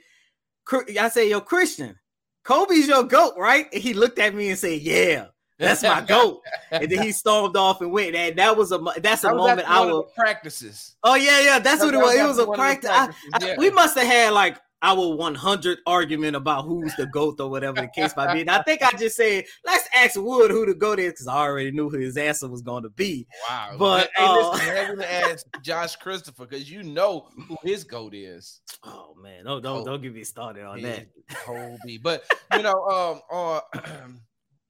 I 1.01 1.09
said, 1.09 1.29
yo, 1.29 1.41
Christian, 1.41 1.99
Kobe's 2.45 2.89
your 2.89 3.03
goat, 3.05 3.35
right? 3.37 3.67
And 3.73 3.83
he 3.83 3.95
looked 3.95 4.19
at 4.19 4.35
me 4.35 4.49
and 4.51 4.59
said, 4.59 4.81
Yeah, 4.81 5.27
that's 5.59 5.83
my 5.83 6.01
goat. 6.07 6.41
and 6.71 6.91
then 6.91 7.03
he 7.03 7.13
stormed 7.13 7.57
off 7.57 7.81
and 7.81 7.91
went. 7.93 8.15
And 8.15 8.37
that 8.39 8.57
was 8.57 8.73
a 8.73 8.79
that's 8.99 9.25
a 9.25 9.29
That 9.29 9.37
moment 9.37 9.69
I 9.71 9.81
one 9.81 9.89
of 9.89 9.95
will. 9.95 10.03
practices. 10.17 10.97
Oh 11.03 11.15
yeah, 11.15 11.41
yeah, 11.41 11.59
that's 11.59 11.83
what 11.83 11.95
it 11.95 11.99
was. 11.99 12.15
It 12.15 12.25
was 12.27 12.39
a 12.39 12.47
one 12.47 12.59
practice. 12.59 12.91
I- 12.91 13.11
I- 13.35 13.47
yeah. 13.47 13.55
We 13.59 13.71
must 13.71 13.97
have 13.99 14.07
had 14.07 14.33
like 14.33 14.59
our 14.81 15.17
100 15.17 15.79
argument 15.89 16.37
about 16.37 16.65
who's 16.65 16.95
the 16.95 17.07
goat 17.07 17.41
or 17.41 17.51
whatever 17.51 17.81
the 17.81 17.89
case 17.89 18.15
might 18.17 18.33
be. 18.33 18.43
And 18.43 18.51
I 18.51 18.63
think 18.63 18.81
I 18.81 18.93
just 18.97 19.17
said, 19.17 19.45
let's 19.67 19.89
ask 19.93 20.15
Wood 20.15 20.53
who 20.53 20.67
the 20.67 20.75
goat 20.75 21.01
is 21.01 21.15
because 21.15 21.27
I 21.27 21.35
already 21.39 21.73
knew 21.73 21.91
who 21.91 21.99
his 21.99 22.17
answer 22.17 22.47
was 22.47 22.63
going 22.63 22.85
to 22.85 22.89
be. 22.91 23.27
Wow. 23.51 23.75
But, 23.77 24.09
hey, 24.15 24.25
uh, 24.25 24.51
listen, 24.53 24.67
have 24.77 24.89
him 24.91 25.01
ask 25.03 25.47
Josh 25.63 25.97
Christopher 25.97 26.47
because 26.47 26.71
you 26.71 26.85
know 26.85 27.27
who 27.49 27.57
his 27.65 27.83
goat 27.83 28.15
is. 28.15 28.61
Oh 28.85 29.17
man, 29.21 29.47
don't 29.47 29.63
don't, 29.63 29.83
don't 29.85 30.01
get 30.01 30.15
me 30.15 30.23
started 30.23 30.65
on 30.65 30.79
He 30.79 30.85
that. 30.85 31.09
Kobe. 31.45 31.99
But 32.01 32.23
you 32.55 32.63
know, 32.63 32.81
um, 32.85 33.21
on 33.33 33.61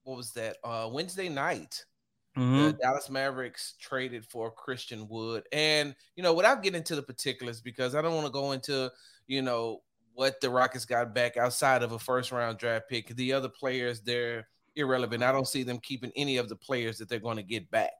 what 0.08 0.16
was 0.16 0.32
that? 0.32 0.56
Uh, 0.64 0.88
Wednesday 0.90 1.28
night. 1.28 1.84
Mhm. 2.36 2.72
the 2.72 2.72
Dallas 2.74 3.10
Mavericks 3.10 3.74
traded 3.80 4.24
for 4.24 4.50
Christian 4.52 5.08
Wood. 5.08 5.44
And, 5.50 5.96
you 6.14 6.22
know, 6.22 6.34
without 6.34 6.62
getting 6.62 6.78
into 6.78 6.94
the 6.94 7.02
particulars, 7.02 7.60
because 7.60 7.96
I 7.96 8.02
don't 8.02 8.14
want 8.14 8.26
to 8.26 8.32
go 8.32 8.52
into, 8.52 8.92
you 9.26 9.42
know, 9.42 9.82
what 10.12 10.40
the 10.40 10.48
Rockets 10.48 10.84
got 10.84 11.12
back 11.12 11.36
outside 11.36 11.82
of 11.82 11.92
a 11.92 11.98
first 11.98 12.30
round 12.30 12.58
draft 12.58 12.88
pick. 12.88 13.08
The 13.08 13.32
other 13.32 13.48
players, 13.48 14.02
they're 14.02 14.48
irrelevant. 14.76 15.24
I 15.24 15.32
don't 15.32 15.48
see 15.48 15.64
them 15.64 15.80
keeping 15.80 16.12
any 16.14 16.36
of 16.36 16.48
the 16.48 16.54
players 16.54 16.98
that 16.98 17.08
they're 17.08 17.18
going 17.18 17.38
to 17.38 17.42
get 17.42 17.68
back, 17.72 17.92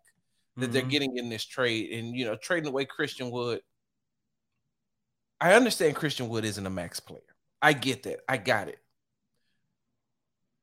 that 0.57 0.71
they're 0.73 0.83
Mhm. 0.83 0.91
getting 0.91 1.17
in 1.17 1.29
this 1.29 1.45
trade. 1.45 1.91
And, 1.93 2.15
you 2.15 2.25
know, 2.25 2.37
trading 2.37 2.69
away 2.69 2.85
Christian 2.85 3.33
Wood. 3.33 3.61
I 5.41 5.55
understand 5.55 5.97
Christian 5.97 6.29
Wood 6.29 6.45
isn't 6.45 6.67
a 6.67 6.71
max 6.71 7.01
player. 7.01 7.35
I 7.61 7.73
get 7.73 8.05
that. 8.05 8.21
I 8.29 8.37
got 8.37 8.69
it. 8.69 8.79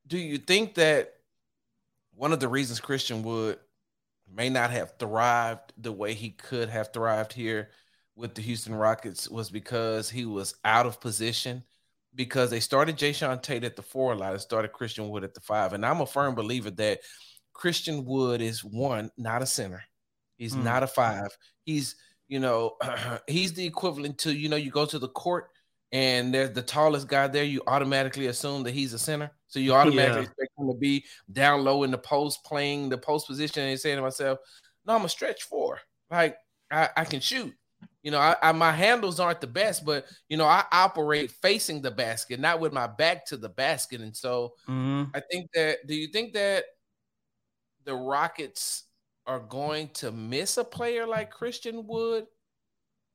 Do 0.06 0.16
you 0.16 0.38
think 0.38 0.76
that 0.76 1.15
one 2.16 2.32
of 2.32 2.40
the 2.40 2.48
reasons 2.48 2.80
Christian 2.80 3.22
Wood 3.22 3.58
may 4.32 4.48
not 4.48 4.70
have 4.70 4.94
thrived 4.98 5.72
the 5.78 5.92
way 5.92 6.14
he 6.14 6.30
could 6.30 6.68
have 6.68 6.92
thrived 6.92 7.32
here 7.32 7.70
with 8.16 8.34
the 8.34 8.42
Houston 8.42 8.74
Rockets 8.74 9.28
was 9.28 9.50
because 9.50 10.08
he 10.10 10.24
was 10.24 10.54
out 10.64 10.86
of 10.86 11.00
position 11.00 11.62
because 12.14 12.50
they 12.50 12.60
started 12.60 12.96
Jae'Sean 12.96 13.42
Tate 13.42 13.64
at 13.64 13.76
the 13.76 13.82
four 13.82 14.14
a 14.14 14.16
lot 14.16 14.32
and 14.32 14.40
started 14.40 14.72
Christian 14.72 15.10
Wood 15.10 15.22
at 15.22 15.34
the 15.34 15.40
five. 15.40 15.74
And 15.74 15.84
I'm 15.84 16.00
a 16.00 16.06
firm 16.06 16.34
believer 16.34 16.70
that 16.70 17.00
Christian 17.52 18.04
Wood 18.06 18.40
is 18.40 18.64
one, 18.64 19.10
not 19.18 19.42
a 19.42 19.46
center. 19.46 19.84
He's 20.38 20.54
Mm. 20.54 20.62
not 20.64 20.82
a 20.82 20.86
five. 20.86 21.36
He's, 21.64 21.96
you 22.28 22.40
know, 22.40 22.76
he's 23.28 23.52
the 23.52 23.66
equivalent 23.66 24.18
to, 24.20 24.34
you 24.34 24.48
know, 24.48 24.56
you 24.56 24.70
go 24.70 24.86
to 24.86 24.98
the 24.98 25.08
court 25.08 25.50
and 25.92 26.34
there's 26.34 26.52
the 26.52 26.62
tallest 26.62 27.08
guy 27.08 27.28
there, 27.28 27.44
you 27.44 27.62
automatically 27.66 28.26
assume 28.26 28.62
that 28.64 28.72
he's 28.72 28.92
a 28.92 28.98
center. 28.98 29.30
So 29.48 29.60
you 29.60 29.72
automatically 29.74 30.22
Yeah. 30.22 30.24
expect 30.24 30.50
him 30.58 30.68
to 30.68 30.74
be 30.76 31.04
down 31.32 31.64
low 31.64 31.84
in 31.84 31.90
the 31.90 31.98
post, 31.98 32.44
playing 32.44 32.88
the 32.88 32.98
post 32.98 33.26
position, 33.26 33.62
and 33.64 33.78
saying 33.80 33.96
to 33.96 34.02
myself, 34.02 34.38
"No, 34.84 34.94
I'm 34.96 35.04
a 35.04 35.08
stretch 35.08 35.44
four. 35.44 35.80
Like 36.10 36.36
I, 36.70 36.90
I 36.96 37.04
can 37.04 37.20
shoot. 37.20 37.54
You 38.02 38.10
know, 38.12 38.18
I, 38.20 38.36
I 38.42 38.52
my 38.52 38.72
handles 38.72 39.20
aren't 39.20 39.40
the 39.40 39.46
best, 39.46 39.84
but 39.84 40.06
you 40.28 40.36
know, 40.36 40.44
I 40.46 40.64
operate 40.72 41.30
facing 41.30 41.82
the 41.82 41.90
basket, 41.90 42.40
not 42.40 42.60
with 42.60 42.72
my 42.72 42.86
back 42.86 43.26
to 43.26 43.36
the 43.36 43.48
basket. 43.48 44.00
And 44.00 44.16
so 44.16 44.54
Mhm. 44.68 45.14
I 45.14 45.20
think 45.30 45.50
that. 45.54 45.86
Do 45.86 45.94
you 45.94 46.08
think 46.08 46.34
that 46.34 46.64
the 47.84 47.94
Rockets 47.94 48.84
are 49.26 49.40
going 49.40 49.88
to 49.90 50.12
miss 50.12 50.56
a 50.56 50.64
player 50.64 51.06
like 51.06 51.30
Christian 51.30 51.86
Wood? 51.86 52.26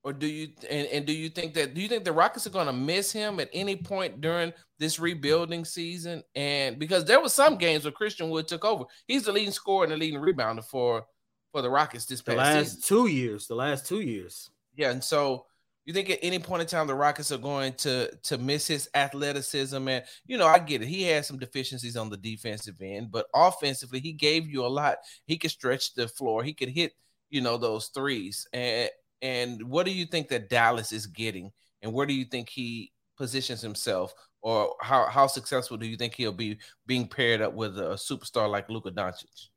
Or 0.03 0.13
do 0.13 0.25
you 0.25 0.50
and, 0.70 0.88
and 0.88 1.05
do 1.05 1.13
you 1.13 1.29
think 1.29 1.53
that 1.53 1.75
do 1.75 1.81
you 1.81 1.88
think 1.88 2.03
the 2.03 2.12
Rockets 2.12 2.48
are 2.48 2.51
going 2.51 2.65
to 2.65 2.74
miss 2.74 3.12
him 3.12 3.39
at 3.39 3.50
any 3.53 3.75
point 3.75 4.20
during 4.20 4.51
this 4.79 5.00
rebuilding 5.00 5.63
season? 5.63 6.24
And 6.34 6.79
because 6.79 7.05
there 7.05 7.22
was 7.22 7.34
some 7.34 7.58
games 7.58 7.84
where 7.84 7.91
Christian 7.91 8.29
Wood 8.31 8.48
took 8.48 8.65
over, 8.65 8.86
he's 9.08 9.24
the 9.24 9.31
leading 9.31 9.51
scorer 9.51 9.84
and 9.84 9.91
the 9.93 9.98
leading 9.98 10.20
rebounder 10.20 10.63
for 10.63 11.05
for 11.51 11.62
the 11.62 11.70
Rockets 11.70 12.05
this 12.05 12.22
The 12.22 12.36
past 12.36 12.38
last 12.38 12.65
season. 12.65 12.81
two 12.84 13.08
years, 13.08 13.46
the 13.46 13.55
last 13.55 13.86
two 13.86 14.01
years. 14.01 14.50
Yeah, 14.75 14.89
and 14.89 15.03
so 15.03 15.46
you 15.86 15.93
think 15.93 16.10
at 16.10 16.20
any 16.24 16.39
point 16.39 16.62
in 16.62 16.67
time 16.67 16.88
the 16.88 16.96
Rockets 16.96 17.31
are 17.31 17.38
going 17.38 17.74
to 17.74 18.10
to 18.24 18.39
miss 18.39 18.65
his 18.65 18.89
athleticism 18.96 19.88
and 19.88 20.03
you 20.25 20.38
know 20.39 20.48
I 20.48 20.58
get 20.58 20.81
it. 20.81 20.88
He 20.88 21.03
has 21.03 21.27
some 21.27 21.38
deficiencies 21.38 21.96
on 21.96 22.10
the 22.10 22.17
defensive 22.17 22.81
end, 22.81 23.12
but 23.12 23.27
offensively 23.36 24.00
he 24.00 24.13
gave 24.13 24.48
you 24.48 24.65
a 24.65 24.67
lot. 24.67 24.98
He 25.25 25.38
could 25.38 25.51
stretch 25.51 25.93
the 25.93 26.08
floor. 26.08 26.43
He 26.43 26.53
could 26.55 26.70
hit 26.70 26.93
you 27.29 27.41
know 27.41 27.58
those 27.58 27.88
threes. 27.88 28.48
And 28.51 28.89
and 29.22 29.62
what 29.63 29.86
do 29.86 29.92
you 29.92 30.06
think 30.06 30.30
that 30.30 30.50
Dallas 30.50 30.92
is 30.92 31.06
getting? 31.06 31.51
And 31.82 31.94
where 31.94 32.06
do 32.06 32.13
you 32.13 32.25
think 32.25 32.50
he 32.50 32.92
positions 33.18 33.62
himself? 33.62 34.13
Or 34.42 34.75
how 34.82 35.08
how 35.08 35.28
successful 35.28 35.78
do 35.78 35.86
you 35.86 35.98
think 35.98 36.16
he'll 36.16 36.32
be 36.32 36.58
being 36.88 37.08
paired 37.08 37.42
up 37.42 37.54
with 37.54 37.78
a 37.78 37.94
superstar 37.94 38.50
like 38.50 38.70
Luka 38.70 38.92
Doncic? 38.92 39.50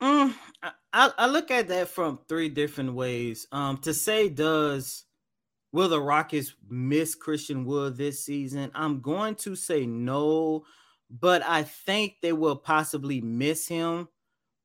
Mm, 0.00 0.34
I- 0.62 0.72
I, 0.92 1.26
look 1.26 1.50
at 1.50 1.68
that 1.68 1.88
from 1.88 2.20
three 2.28 2.48
different 2.48 2.94
ways. 2.94 3.46
Um, 3.52 3.76
to 3.78 3.92
say 3.92 4.28
does 4.28 5.04
will 5.72 5.88
the 5.88 6.00
Rockets 6.00 6.54
miss 6.68 7.14
Christian 7.14 7.64
Wood 7.64 7.96
this 7.96 8.24
season? 8.24 8.70
I'm 8.74 9.00
going 9.00 9.34
to 9.36 9.54
say 9.54 9.86
no, 9.86 10.64
but 11.10 11.42
I 11.42 11.62
think 11.64 12.14
they 12.22 12.32
will 12.32 12.56
possibly 12.56 13.20
miss 13.20 13.68
him 13.68 14.08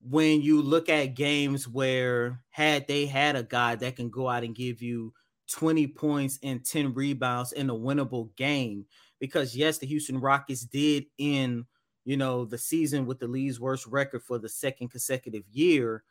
when 0.07 0.41
you 0.41 0.61
look 0.61 0.89
at 0.89 1.15
games 1.15 1.67
where 1.67 2.41
had 2.49 2.87
they 2.87 3.05
had 3.05 3.35
a 3.35 3.43
guy 3.43 3.75
that 3.75 3.95
can 3.95 4.09
go 4.09 4.29
out 4.29 4.43
and 4.43 4.55
give 4.55 4.81
you 4.81 5.13
20 5.51 5.87
points 5.87 6.39
and 6.43 6.63
10 6.63 6.93
rebounds 6.93 7.51
in 7.51 7.69
a 7.69 7.75
winnable 7.75 8.35
game. 8.35 8.85
Because 9.19 9.55
yes, 9.55 9.77
the 9.77 9.87
Houston 9.87 10.19
Rockets 10.19 10.61
did 10.61 11.05
end 11.17 11.65
you 12.05 12.17
know, 12.17 12.45
the 12.45 12.57
season 12.57 13.05
with 13.07 13.19
the 13.19 13.27
league's 13.27 13.59
worst 13.59 13.87
record 13.87 14.23
for 14.23 14.37
the 14.37 14.47
second 14.47 14.89
consecutive 14.89 15.43
year, 15.51 16.03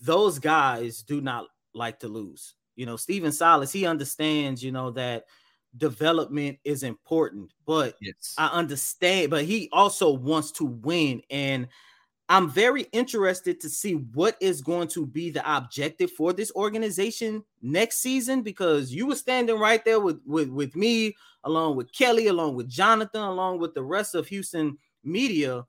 those 0.00 0.38
guys 0.38 1.02
do 1.02 1.20
not 1.20 1.46
like 1.74 2.00
to 2.00 2.08
lose. 2.08 2.54
You 2.74 2.86
know, 2.86 2.96
Stephen 2.96 3.32
Silas, 3.32 3.72
he 3.72 3.86
understands, 3.86 4.62
you 4.62 4.72
know, 4.72 4.90
that 4.90 5.26
development 5.76 6.58
is 6.64 6.82
important, 6.82 7.52
but 7.64 7.94
Yes. 8.00 8.34
I 8.36 8.48
understand, 8.48 9.30
but 9.30 9.44
he 9.44 9.68
also 9.72 10.10
wants 10.10 10.50
to 10.52 10.64
win. 10.64 11.22
And 11.30 11.68
I'm 12.28 12.50
very 12.50 12.82
interested 12.92 13.60
to 13.60 13.68
see 13.68 13.92
what 13.92 14.36
is 14.40 14.60
going 14.60 14.88
to 14.88 15.06
be 15.06 15.30
the 15.30 15.56
objective 15.56 16.10
for 16.10 16.32
this 16.32 16.50
organization 16.56 17.44
next 17.62 17.98
season 17.98 18.42
because 18.42 18.92
you 18.92 19.06
were 19.06 19.14
standing 19.14 19.58
right 19.58 19.84
there 19.84 20.00
with, 20.00 20.20
with, 20.26 20.48
with 20.48 20.74
me, 20.74 21.14
along 21.44 21.76
with 21.76 21.92
Kelly, 21.92 22.26
along 22.26 22.56
with 22.56 22.68
Jonathan, 22.68 23.22
along 23.22 23.60
with 23.60 23.74
the 23.74 23.82
rest 23.82 24.16
of 24.16 24.26
Houston 24.26 24.76
media. 25.04 25.64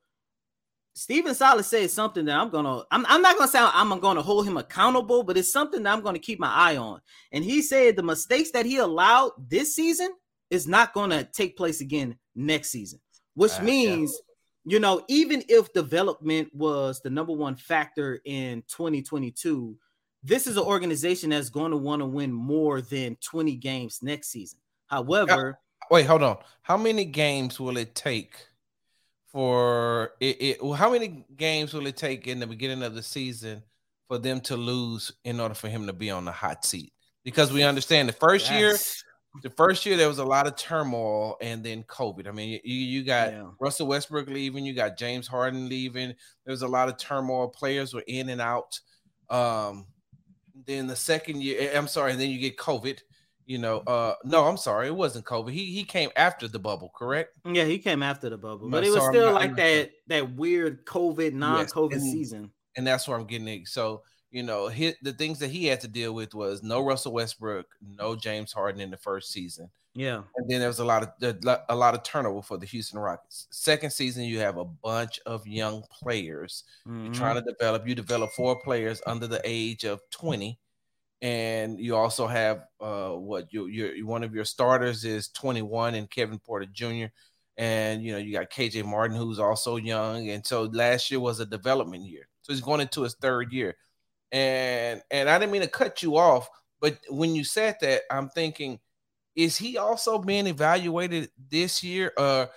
Stephen 0.96 1.36
Silas 1.36 1.68
said 1.68 1.92
something 1.92 2.26
that 2.26 2.36
I'm 2.36 2.50
gonna, 2.50 2.82
I'm, 2.90 3.06
I'm 3.06 3.22
not 3.22 3.38
gonna 3.38 3.52
say 3.52 3.60
I'm 3.62 4.00
gonna 4.00 4.24
hold 4.24 4.48
him 4.48 4.58
accountable, 4.58 5.22
but 5.22 5.38
it's 5.38 5.54
something 5.54 5.84
that 5.84 5.94
I'm 5.94 6.02
gonna 6.02 6.18
keep 6.18 6.40
my 6.40 6.52
eye 6.52 6.78
on. 6.78 7.02
And 7.32 7.44
he 7.44 7.62
said 7.62 7.96
the 7.96 8.02
mistakes 8.02 8.50
that 8.52 8.66
he 8.66 8.78
allowed 8.78 9.34
this 9.48 9.76
season 9.76 10.10
is 10.50 10.68
not 10.68 10.96
gonna 10.96 11.24
take 11.24 11.56
place 11.56 11.82
again 11.82 12.18
next 12.36 12.72
season, 12.72 13.00
which 13.36 13.60
means. 13.62 14.12
yeah. 14.12 14.27
You 14.68 14.80
know, 14.80 15.02
even 15.08 15.44
if 15.48 15.72
development 15.72 16.54
was 16.54 17.00
the 17.00 17.10
number 17.10 17.32
one 17.32 17.56
factor 17.56 18.20
in 18.26 18.64
2022, 18.68 19.78
this 20.24 20.46
is 20.46 20.58
an 20.58 20.64
organization 20.64 21.30
that's 21.30 21.50
going 21.50 21.72
to 21.72 21.78
want 21.78 22.02
to 22.02 22.06
win 22.06 22.34
more 22.34 22.82
than 22.82 23.16
20 23.22 23.56
games 23.56 24.00
next 24.02 24.28
season. 24.28 24.60
However, 24.88 25.60
Wait, 25.90 26.06
hold 26.06 26.22
on. 26.22 26.38
How 26.64 26.76
many 26.76 27.06
games 27.06 27.62
will 27.62 27.78
it 27.78 27.96
take 27.96 28.36
for 29.32 30.12
it, 30.20 30.42
it? 30.42 30.64
well, 30.64 30.74
How 30.74 30.92
many 30.92 31.26
games 31.38 31.74
will 31.74 31.88
it 31.88 31.96
take 31.96 32.28
in 32.28 32.40
the 32.40 32.48
beginning 32.48 32.84
of 32.84 32.94
the 32.94 33.04
season 33.04 33.64
for 34.10 34.18
them 34.18 34.42
to 34.42 34.58
lose 34.58 35.14
in 35.24 35.40
order 35.40 35.56
for 35.56 35.70
him 35.70 35.88
to 35.88 35.94
be 35.94 36.12
on 36.12 36.26
the 36.26 36.32
hot 36.34 36.66
seat? 36.66 36.92
Because 37.24 37.54
we 37.54 37.64
understand 37.64 38.10
the 38.10 38.14
first 38.14 38.52
year, 38.52 38.72
that's- 38.72 39.02
the 39.44 39.50
first 39.52 39.86
year 39.86 39.98
there 39.98 40.08
was 40.08 40.20
a 40.20 40.26
lot 40.26 40.48
of 40.48 40.56
turmoil, 40.56 41.38
and 41.42 41.64
then 41.64 41.84
COVID. 41.84 42.28
I 42.28 42.32
mean, 42.32 42.60
you 42.64 42.76
you 42.76 43.04
got 43.04 43.32
Yeah. 43.32 43.50
Russell 43.60 43.88
Westbrook 43.88 44.28
leaving, 44.28 44.66
you 44.66 44.74
got 44.74 44.98
James 44.98 45.28
Harden 45.28 45.70
leaving. 45.70 46.10
There 46.46 46.52
was 46.52 46.62
a 46.62 46.68
lot 46.68 46.90
of 46.90 46.98
turmoil. 46.98 47.48
Players 47.50 47.94
were 47.94 48.04
in 48.08 48.30
and 48.30 48.42
out. 48.42 48.80
Um, 49.30 49.88
then 50.66 50.88
the 50.88 50.96
second 50.96 51.42
year, 51.44 51.72
I'm 51.76 51.88
sorry, 51.88 52.12
and 52.12 52.20
then 52.22 52.30
you 52.30 52.40
get 52.40 52.58
COVID. 52.58 53.00
You 53.46 53.60
know, 53.60 53.78
uh, 53.88 54.16
no, 54.26 54.44
I'm 54.46 54.58
sorry, 54.58 54.88
it 54.88 54.96
wasn't 54.96 55.26
COVID. 55.26 55.52
He 55.52 55.66
he 55.68 55.84
came 55.86 56.10
after 56.18 56.48
the 56.50 56.60
bubble, 56.60 56.92
correct? 56.94 57.38
yeah, 57.46 57.64
he 57.64 57.78
came 57.80 58.04
after 58.04 58.30
the 58.30 58.38
bubble, 58.38 58.66
I'm 58.66 58.72
but 58.72 58.84
it 58.84 58.90
was 58.90 59.00
sorry, 59.00 59.14
still 59.14 59.32
not- 59.32 59.42
like 59.42 59.56
that 59.56 59.92
that 60.08 60.36
weird 60.36 60.86
COVID 60.86 61.32
non-COVID 61.34 61.94
and- 61.94 62.02
season. 62.02 62.52
and 62.76 62.86
that's 62.86 63.08
where 63.08 63.18
I'm 63.18 63.26
getting 63.26 63.48
it. 63.48 63.68
So, 63.70 64.04
you 64.32 64.44
know, 64.44 64.68
hit 64.68 64.98
the 65.02 65.14
things 65.14 65.40
that 65.40 65.50
he 65.50 65.66
had 65.68 65.82
to 65.82 65.88
deal 65.88 66.14
with 66.14 66.34
was 66.34 66.64
no 66.64 66.82
Russell 66.86 67.14
Westbrook, 67.14 67.68
no 67.82 68.16
James 68.16 68.52
Harden 68.54 68.82
in 68.82 68.92
the 68.92 68.98
first 68.98 69.32
season. 69.32 69.72
Yeah, 69.94 70.24
And 70.36 70.48
then 70.50 70.60
there 70.60 70.68
was 70.70 70.78
a 70.80 70.86
lot 70.86 71.02
of 71.04 71.38
a 71.70 71.76
lot 71.76 71.96
of 71.96 72.04
turnover 72.04 72.44
for 72.44 72.58
the 72.58 72.68
Houston 72.68 73.00
Rockets. 73.00 73.48
Second 73.52 73.92
season, 73.92 74.26
you 74.26 74.40
have 74.40 74.58
a 74.58 74.66
bunch 74.66 75.20
of 75.26 75.48
young 75.48 75.84
players 75.92 76.64
You're 77.02 77.12
Mhm. 77.12 77.14
trying 77.14 77.36
to 77.36 77.42
develop. 77.42 77.88
You 77.88 77.96
develop 77.96 78.32
four 78.34 78.62
players 78.62 79.02
under 79.08 79.26
the 79.28 79.42
age 79.44 79.86
of 79.86 80.02
20. 80.12 80.60
And 81.22 81.80
you 81.80 81.96
also 81.96 82.28
have 82.28 82.68
uh 82.80 83.12
what 83.14 83.52
your 83.54 83.70
your 83.70 84.06
one 84.06 84.24
of 84.24 84.36
your 84.36 84.46
starters 84.46 85.04
is 85.06 85.30
21 85.30 85.96
and 85.96 86.10
Kevin 86.10 86.38
Porter 86.40 86.68
Jr. 86.68 87.08
And 87.58 88.04
you 88.04 88.12
know, 88.12 88.20
you 88.20 88.34
got 88.34 88.52
KJ 88.52 88.84
Martin, 88.84 89.18
who's 89.18 89.40
also 89.40 89.78
young. 89.78 90.30
And 90.30 90.46
so 90.46 90.64
last 90.64 91.10
year 91.10 91.20
was 91.20 91.40
a 91.40 91.46
development 91.46 92.06
year. 92.06 92.28
So 92.44 92.54
he's 92.54 92.62
going 92.62 92.82
into 92.82 93.02
his 93.02 93.16
third 93.16 93.52
year. 93.52 93.78
And 94.32 95.02
and 95.12 95.30
I 95.30 95.40
didn't 95.40 95.52
mean 95.52 95.62
to 95.62 95.68
cut 95.68 96.04
you 96.04 96.18
off, 96.18 96.50
but 96.82 96.98
when 97.10 97.36
you 97.36 97.44
said 97.44 97.78
that, 97.82 98.02
I'm 98.12 98.30
thinking, 98.30 98.80
is 99.36 99.58
he 99.58 99.78
also 99.78 100.18
being 100.18 100.48
evaluated 100.48 101.30
this 101.50 101.84
year? 101.84 102.12
Or 102.18 102.50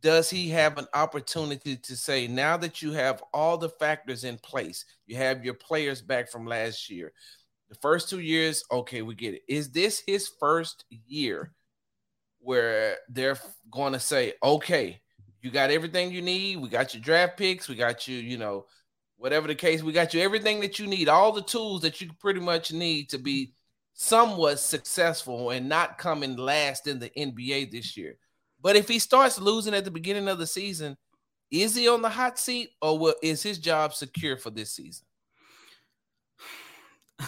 does 0.00 0.30
he 0.30 0.48
have 0.50 0.78
an 0.78 0.86
opportunity 0.94 1.76
to 1.76 1.96
say 1.96 2.26
now 2.26 2.56
that 2.56 2.80
you 2.80 2.92
have 2.92 3.22
all 3.34 3.58
the 3.58 3.68
factors 3.68 4.24
in 4.24 4.38
place, 4.38 4.84
you 5.06 5.16
have 5.16 5.44
your 5.44 5.54
players 5.54 6.00
back 6.00 6.30
from 6.30 6.46
last 6.46 6.88
year, 6.88 7.12
the 7.68 7.74
first 7.76 8.08
two 8.08 8.20
years, 8.20 8.64
okay, 8.70 9.02
we 9.02 9.14
get 9.14 9.34
it. 9.34 9.42
Is 9.48 9.70
this 9.70 10.02
his 10.06 10.28
first 10.40 10.84
year 10.88 11.52
where 12.40 12.96
they're 13.08 13.38
going 13.70 13.92
to 13.92 14.00
say, 14.00 14.32
okay, 14.42 15.00
you 15.42 15.50
got 15.50 15.70
everything 15.70 16.10
you 16.10 16.22
need, 16.22 16.56
we 16.56 16.68
got 16.68 16.94
your 16.94 17.02
draft 17.02 17.36
picks, 17.36 17.68
we 17.68 17.76
got 17.76 18.08
you, 18.08 18.16
you 18.16 18.38
know, 18.38 18.66
whatever 19.20 19.46
the 19.46 19.54
case, 19.54 19.82
we 19.82 19.92
got 19.92 20.14
you 20.14 20.20
everything 20.22 20.60
that 20.60 20.78
you 20.78 20.86
need, 20.86 21.06
all 21.06 21.30
the 21.30 21.42
tools 21.42 21.82
that 21.82 22.00
you 22.00 22.08
pretty 22.18 22.40
much 22.40 22.72
need 22.72 23.10
to 23.10 23.18
be 23.18 23.52
somewhat 23.92 24.58
successful 24.58 25.50
and 25.50 25.68
not 25.68 25.98
coming 25.98 26.36
last 26.36 26.86
in 26.86 26.98
the 26.98 27.10
NBA 27.10 27.70
this 27.70 27.98
year. 27.98 28.16
But 28.62 28.76
if 28.76 28.88
he 28.88 28.98
starts 28.98 29.38
losing 29.38 29.74
at 29.74 29.84
the 29.84 29.90
beginning 29.90 30.26
of 30.26 30.38
the 30.38 30.46
season, 30.46 30.96
is 31.50 31.74
he 31.74 31.86
on 31.86 32.00
the 32.00 32.08
hot 32.08 32.38
seat 32.38 32.70
or 32.80 32.98
will, 32.98 33.14
is 33.22 33.42
his 33.42 33.58
job 33.58 33.92
secure 33.92 34.38
for 34.38 34.48
this 34.48 34.72
season? 34.72 35.04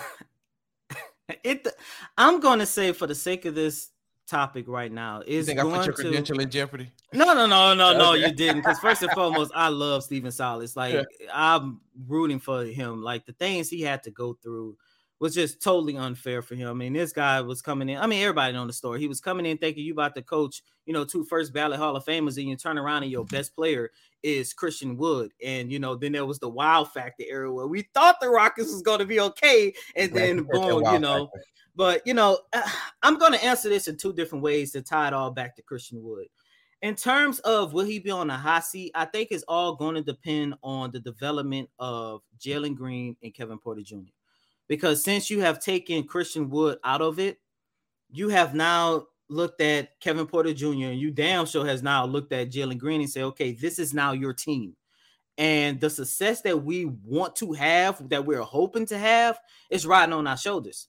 it. 1.45 1.69
I'm 2.17 2.41
going 2.41 2.61
to 2.61 2.67
say 2.67 2.93
for 2.93 3.07
the 3.07 3.15
sake 3.15 3.45
of 3.45 3.55
this 3.55 3.91
topic 4.33 4.65
right 4.67 4.91
now 4.91 5.19
You 5.27 5.39
is 5.39 5.47
think 5.47 5.61
I 5.61 5.63
going 5.63 5.77
put 5.77 5.87
your 5.87 5.95
to 5.95 6.03
credential 6.03 6.41
in 6.41 6.51
jeopardy? 6.51 6.91
No, 7.13 7.35
no, 7.35 7.47
no, 7.47 7.75
no, 7.75 7.97
no, 7.97 8.13
Okay. 8.13 8.27
you 8.27 8.33
didn't. 8.33 8.63
Because 8.63 8.79
first 8.79 9.03
and 9.03 9.13
foremost, 9.13 9.53
I 9.55 9.69
love 9.69 10.03
Stephen 10.03 10.33
Silas. 10.33 10.75
Like 10.75 10.95
Yeah. 10.95 11.03
I'm 11.33 11.81
rooting 12.09 12.41
for 12.41 12.65
him. 12.65 13.03
Like 13.03 13.27
the 13.27 13.35
things 13.35 13.69
he 13.69 13.83
had 13.83 14.03
to 14.05 14.11
go 14.11 14.33
through 14.43 14.77
was 15.21 15.35
just 15.35 15.63
totally 15.63 15.97
unfair 15.97 16.43
for 16.43 16.57
him. 16.57 16.69
I 16.69 16.73
mean, 16.73 16.95
this 16.95 17.13
guy 17.13 17.41
was 17.43 17.63
coming 17.63 17.89
in. 17.91 17.99
I 17.99 18.07
mean, 18.09 18.23
everybody 18.23 18.53
know 18.55 18.67
the 18.67 18.73
story. 18.73 18.99
He 18.99 19.07
was 19.07 19.21
coming 19.21 19.47
in 19.47 19.57
thinking 19.59 19.85
you 19.85 19.93
about 19.93 20.17
to 20.17 20.23
coach, 20.23 20.63
you 20.85 20.93
know, 20.93 21.05
two 21.05 21.23
first 21.23 21.53
ballot 21.53 21.79
Hall 21.79 21.95
of 21.95 22.05
Famers, 22.05 22.39
and 22.39 22.49
you 22.49 22.57
turn 22.57 22.77
around 22.77 23.05
and 23.05 23.13
your 23.13 23.25
best 23.27 23.55
player 23.55 23.91
is 24.25 24.53
Christian 24.53 24.97
Wood. 24.97 25.31
And 25.45 25.71
you 25.71 25.79
know, 25.79 25.95
then 25.95 26.11
there 26.13 26.27
was 26.27 26.41
the 26.41 26.49
wild 26.49 26.91
factor 26.93 27.23
era 27.29 27.53
where 27.53 27.69
we 27.69 27.83
thought 27.95 28.19
the 28.21 28.31
Rockets 28.31 28.73
was 28.73 28.83
going 28.83 28.99
to 28.99 29.07
be 29.07 29.21
okay, 29.21 29.73
and 29.95 30.13
then 30.13 30.43
boom, 30.43 30.83
you 30.93 30.99
know. 30.99 31.27
Factor. 31.27 31.47
But 31.75 32.07
you 32.07 32.15
know, 32.15 32.39
uh, 32.53 32.69
I'm 33.03 33.19
going 33.19 33.33
to 33.33 33.45
answer 33.45 33.69
this 33.69 33.89
in 33.89 33.97
two 33.97 34.13
different 34.13 34.45
ways 34.45 34.73
to 34.73 34.83
tie 34.83 35.09
it 35.09 35.15
all 35.15 35.31
back 35.31 35.57
to 35.57 35.63
Christian 35.63 36.03
Wood. 36.03 36.27
In 36.83 36.97
terms 36.97 37.39
of 37.41 37.73
will 37.73 37.85
he 37.85 38.01
be 38.01 38.11
on 38.11 38.29
a 38.29 38.37
hot 38.37 38.65
seat, 38.65 38.91
I 38.95 39.05
think 39.05 39.29
it's 39.31 39.45
all 39.47 39.77
going 39.77 39.95
to 39.95 40.03
depend 40.03 40.55
on 40.63 40.91
the 40.91 40.99
development 40.99 41.71
of 41.79 42.23
Jalen 42.41 42.75
Green 42.75 43.17
and 43.23 43.33
Kevin 43.33 43.59
Porter 43.59 43.83
Jr. 43.83 44.11
Because 44.69 45.05
since 45.05 45.31
you 45.31 45.41
have 45.41 45.61
taken 45.61 46.05
Christian 46.05 46.51
Wood 46.51 46.79
out 46.83 47.01
of 47.01 47.21
it, 47.21 47.39
you 48.11 48.31
have 48.31 48.55
now 48.55 49.07
looked 49.29 49.61
at 49.61 49.99
Kevin 50.01 50.27
Porter 50.27 50.53
Jr. 50.53 50.67
and 50.67 50.99
you 50.99 51.11
damn 51.11 51.47
sure 51.47 51.65
has 51.65 51.83
now 51.83 52.05
looked 52.05 52.33
at 52.33 52.51
Jalen 52.51 52.79
Green 52.79 53.01
and 53.01 53.11
say, 53.11 53.23
okay, 53.23 53.53
this 53.53 53.79
is 53.79 53.95
now 53.95 54.13
your 54.13 54.33
team. 54.33 54.75
And 55.39 55.81
the 55.81 55.89
success 55.89 56.43
that 56.43 56.63
we 56.63 56.85
want 56.85 57.37
to 57.37 57.53
have, 57.53 58.09
that 58.11 58.27
we're 58.27 58.43
hoping 58.43 58.87
to 58.87 58.99
have, 58.99 59.39
is 59.71 59.87
riding 59.87 60.13
on 60.13 60.27
our 60.27 60.37
shoulders. 60.37 60.89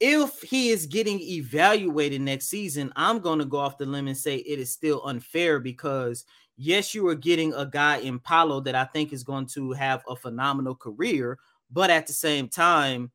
If 0.00 0.42
he 0.42 0.70
is 0.70 0.86
getting 0.86 1.20
evaluated 1.20 2.20
next 2.20 2.48
season, 2.48 2.92
I'm 2.96 3.20
going 3.20 3.38
to 3.38 3.44
go 3.44 3.58
off 3.58 3.78
the 3.78 3.86
limb 3.86 4.08
and 4.08 4.16
say 4.16 4.36
it 4.36 4.58
is 4.58 4.72
still 4.72 5.02
unfair 5.04 5.60
because, 5.60 6.24
yes, 6.56 6.94
you 6.94 7.06
are 7.08 7.14
getting 7.14 7.54
a 7.54 7.64
guy 7.64 7.98
in 7.98 8.18
Paolo 8.18 8.60
that 8.60 8.74
I 8.74 8.84
think 8.84 9.12
is 9.12 9.22
going 9.22 9.46
to 9.54 9.72
have 9.72 10.02
a 10.08 10.16
phenomenal 10.16 10.74
career, 10.74 11.38
but 11.70 11.90
at 11.90 12.06
the 12.06 12.12
same 12.12 12.48
time, 12.48 13.12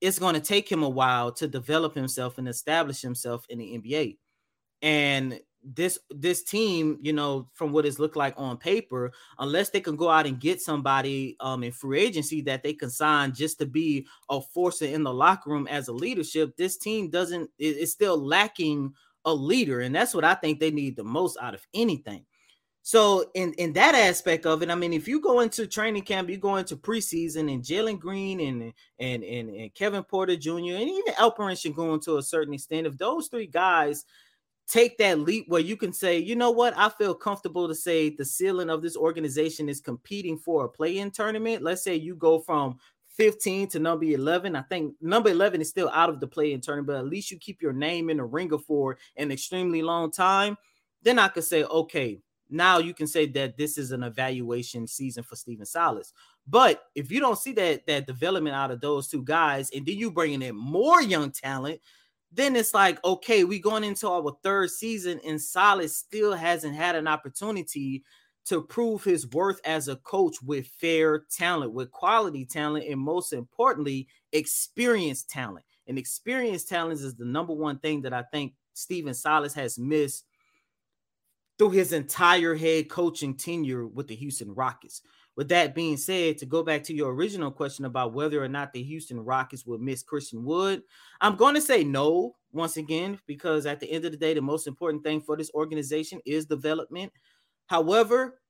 it's 0.00 0.18
going 0.18 0.34
to 0.34 0.40
take 0.40 0.70
him 0.70 0.82
a 0.82 0.88
while 0.88 1.32
to 1.32 1.48
develop 1.48 1.94
himself 1.94 2.36
and 2.36 2.48
establish 2.48 3.00
himself 3.00 3.46
in 3.48 3.58
the 3.58 3.78
NBA. 3.78 4.18
And 4.82 5.40
this 5.64 5.98
this 6.10 6.42
team, 6.42 6.98
you 7.00 7.12
know, 7.12 7.48
from 7.54 7.72
what 7.72 7.86
it's 7.86 7.98
looked 7.98 8.16
like 8.16 8.34
on 8.36 8.56
paper, 8.56 9.12
unless 9.38 9.70
they 9.70 9.80
can 9.80 9.96
go 9.96 10.10
out 10.10 10.26
and 10.26 10.40
get 10.40 10.60
somebody 10.60 11.36
um 11.40 11.62
in 11.62 11.72
free 11.72 12.00
agency 12.00 12.40
that 12.42 12.62
they 12.62 12.72
can 12.72 12.90
sign 12.90 13.32
just 13.32 13.58
to 13.58 13.66
be 13.66 14.06
a 14.30 14.40
force 14.40 14.82
in 14.82 15.02
the 15.02 15.12
locker 15.12 15.50
room 15.50 15.66
as 15.68 15.88
a 15.88 15.92
leadership, 15.92 16.56
this 16.56 16.76
team 16.76 17.10
doesn't 17.10 17.50
is 17.58 17.92
still 17.92 18.18
lacking 18.18 18.92
a 19.24 19.34
leader, 19.34 19.80
and 19.80 19.94
that's 19.94 20.14
what 20.14 20.24
I 20.24 20.34
think 20.34 20.60
they 20.60 20.70
need 20.70 20.96
the 20.96 21.04
most 21.04 21.38
out 21.40 21.54
of 21.54 21.66
anything. 21.72 22.24
So 22.86 23.30
in 23.32 23.54
in 23.54 23.72
that 23.72 23.94
aspect 23.94 24.44
of 24.44 24.62
it, 24.62 24.68
I 24.68 24.74
mean, 24.74 24.92
if 24.92 25.08
you 25.08 25.18
go 25.18 25.40
into 25.40 25.66
training 25.66 26.02
camp, 26.02 26.28
you 26.28 26.36
go 26.36 26.56
into 26.56 26.76
preseason, 26.76 27.50
and 27.50 27.62
Jalen 27.62 27.98
Green 27.98 28.40
and 28.40 28.74
and 28.98 29.24
and, 29.24 29.48
and 29.48 29.74
Kevin 29.74 30.04
Porter 30.04 30.36
Jr. 30.36 30.52
and 30.52 30.90
even 30.90 31.14
Alperen 31.14 31.58
should 31.58 31.74
go 31.74 31.94
into 31.94 32.18
a 32.18 32.22
certain 32.22 32.52
extent. 32.52 32.86
If 32.86 32.98
those 32.98 33.28
three 33.28 33.46
guys 33.46 34.04
take 34.66 34.98
that 34.98 35.18
leap 35.18 35.46
where 35.48 35.60
you 35.60 35.76
can 35.76 35.92
say, 35.92 36.18
you 36.18 36.36
know 36.36 36.50
what, 36.50 36.76
I 36.76 36.88
feel 36.88 37.14
comfortable 37.14 37.68
to 37.68 37.74
say 37.74 38.10
the 38.10 38.24
ceiling 38.24 38.70
of 38.70 38.82
this 38.82 38.96
organization 38.96 39.68
is 39.68 39.80
competing 39.80 40.38
for 40.38 40.64
a 40.64 40.68
play-in 40.68 41.10
tournament. 41.10 41.62
Let's 41.62 41.84
say 41.84 41.96
you 41.96 42.14
go 42.14 42.38
from 42.38 42.78
15 43.16 43.68
to 43.68 43.78
number 43.78 44.06
11. 44.06 44.56
I 44.56 44.62
think 44.62 44.94
number 45.00 45.30
11 45.30 45.60
is 45.60 45.68
still 45.68 45.90
out 45.90 46.08
of 46.08 46.20
the 46.20 46.26
play-in 46.26 46.60
tournament, 46.60 46.86
but 46.88 46.96
at 46.96 47.06
least 47.06 47.30
you 47.30 47.38
keep 47.38 47.62
your 47.62 47.72
name 47.72 48.10
in 48.10 48.16
the 48.16 48.24
ringer 48.24 48.58
for 48.58 48.98
an 49.16 49.30
extremely 49.30 49.82
long 49.82 50.10
time. 50.10 50.56
Then 51.02 51.18
I 51.18 51.28
could 51.28 51.44
say, 51.44 51.64
okay, 51.64 52.18
now 52.50 52.78
you 52.78 52.94
can 52.94 53.06
say 53.06 53.26
that 53.26 53.56
this 53.56 53.78
is 53.78 53.92
an 53.92 54.02
evaluation 54.02 54.86
season 54.86 55.22
for 55.22 55.36
Stephen 55.36 55.66
Silas. 55.66 56.12
But 56.46 56.82
if 56.94 57.10
you 57.10 57.20
don't 57.20 57.38
see 57.38 57.52
that 57.52 57.86
that 57.86 58.06
development 58.06 58.54
out 58.54 58.70
of 58.70 58.80
those 58.80 59.08
two 59.08 59.22
guys, 59.22 59.70
and 59.74 59.86
then 59.86 59.96
you 59.96 60.10
bringing 60.10 60.42
in 60.42 60.56
more 60.56 61.00
young 61.02 61.30
talent, 61.30 61.80
then 62.34 62.56
it's 62.56 62.74
like 62.74 63.02
okay, 63.04 63.44
we 63.44 63.58
going 63.58 63.84
into 63.84 64.08
our 64.08 64.36
third 64.42 64.70
season, 64.70 65.20
and 65.24 65.40
Silas 65.40 65.96
still 65.96 66.34
hasn't 66.34 66.74
had 66.74 66.96
an 66.96 67.06
opportunity 67.06 68.04
to 68.46 68.62
prove 68.62 69.02
his 69.04 69.26
worth 69.28 69.60
as 69.64 69.88
a 69.88 69.96
coach 69.96 70.36
with 70.42 70.66
fair 70.78 71.24
talent, 71.30 71.72
with 71.72 71.90
quality 71.90 72.44
talent, 72.44 72.84
and 72.86 73.00
most 73.00 73.32
importantly, 73.32 74.06
experienced 74.32 75.30
talent. 75.30 75.64
And 75.86 75.98
experienced 75.98 76.68
talent 76.68 77.00
is 77.00 77.14
the 77.14 77.24
number 77.24 77.54
one 77.54 77.78
thing 77.78 78.02
that 78.02 78.12
I 78.12 78.22
think 78.22 78.54
Stephen 78.74 79.14
Silas 79.14 79.54
has 79.54 79.78
missed 79.78 80.24
through 81.58 81.70
his 81.70 81.92
entire 81.92 82.54
head 82.54 82.88
coaching 82.88 83.36
tenure 83.36 83.86
with 83.86 84.08
the 84.08 84.16
Houston 84.16 84.54
Rockets. 84.54 85.02
With 85.36 85.48
that 85.48 85.74
being 85.74 85.96
said, 85.96 86.38
to 86.38 86.46
go 86.46 86.62
back 86.62 86.84
to 86.84 86.94
your 86.94 87.12
original 87.12 87.50
question 87.50 87.86
about 87.86 88.12
whether 88.12 88.42
or 88.42 88.48
not 88.48 88.72
the 88.72 88.82
Houston 88.82 89.18
Rockets 89.18 89.66
will 89.66 89.78
miss 89.78 90.02
Christian 90.02 90.44
Wood, 90.44 90.82
I'm 91.20 91.36
going 91.36 91.54
to 91.54 91.60
say 91.60 91.82
no 91.82 92.36
once 92.52 92.76
again, 92.76 93.18
because 93.26 93.66
at 93.66 93.80
the 93.80 93.90
end 93.90 94.04
of 94.04 94.12
the 94.12 94.16
day, 94.16 94.34
the 94.34 94.40
most 94.40 94.68
important 94.68 95.02
thing 95.02 95.20
for 95.20 95.36
this 95.36 95.50
organization 95.54 96.20
is 96.24 96.46
development. 96.46 97.12
However, 97.66 98.40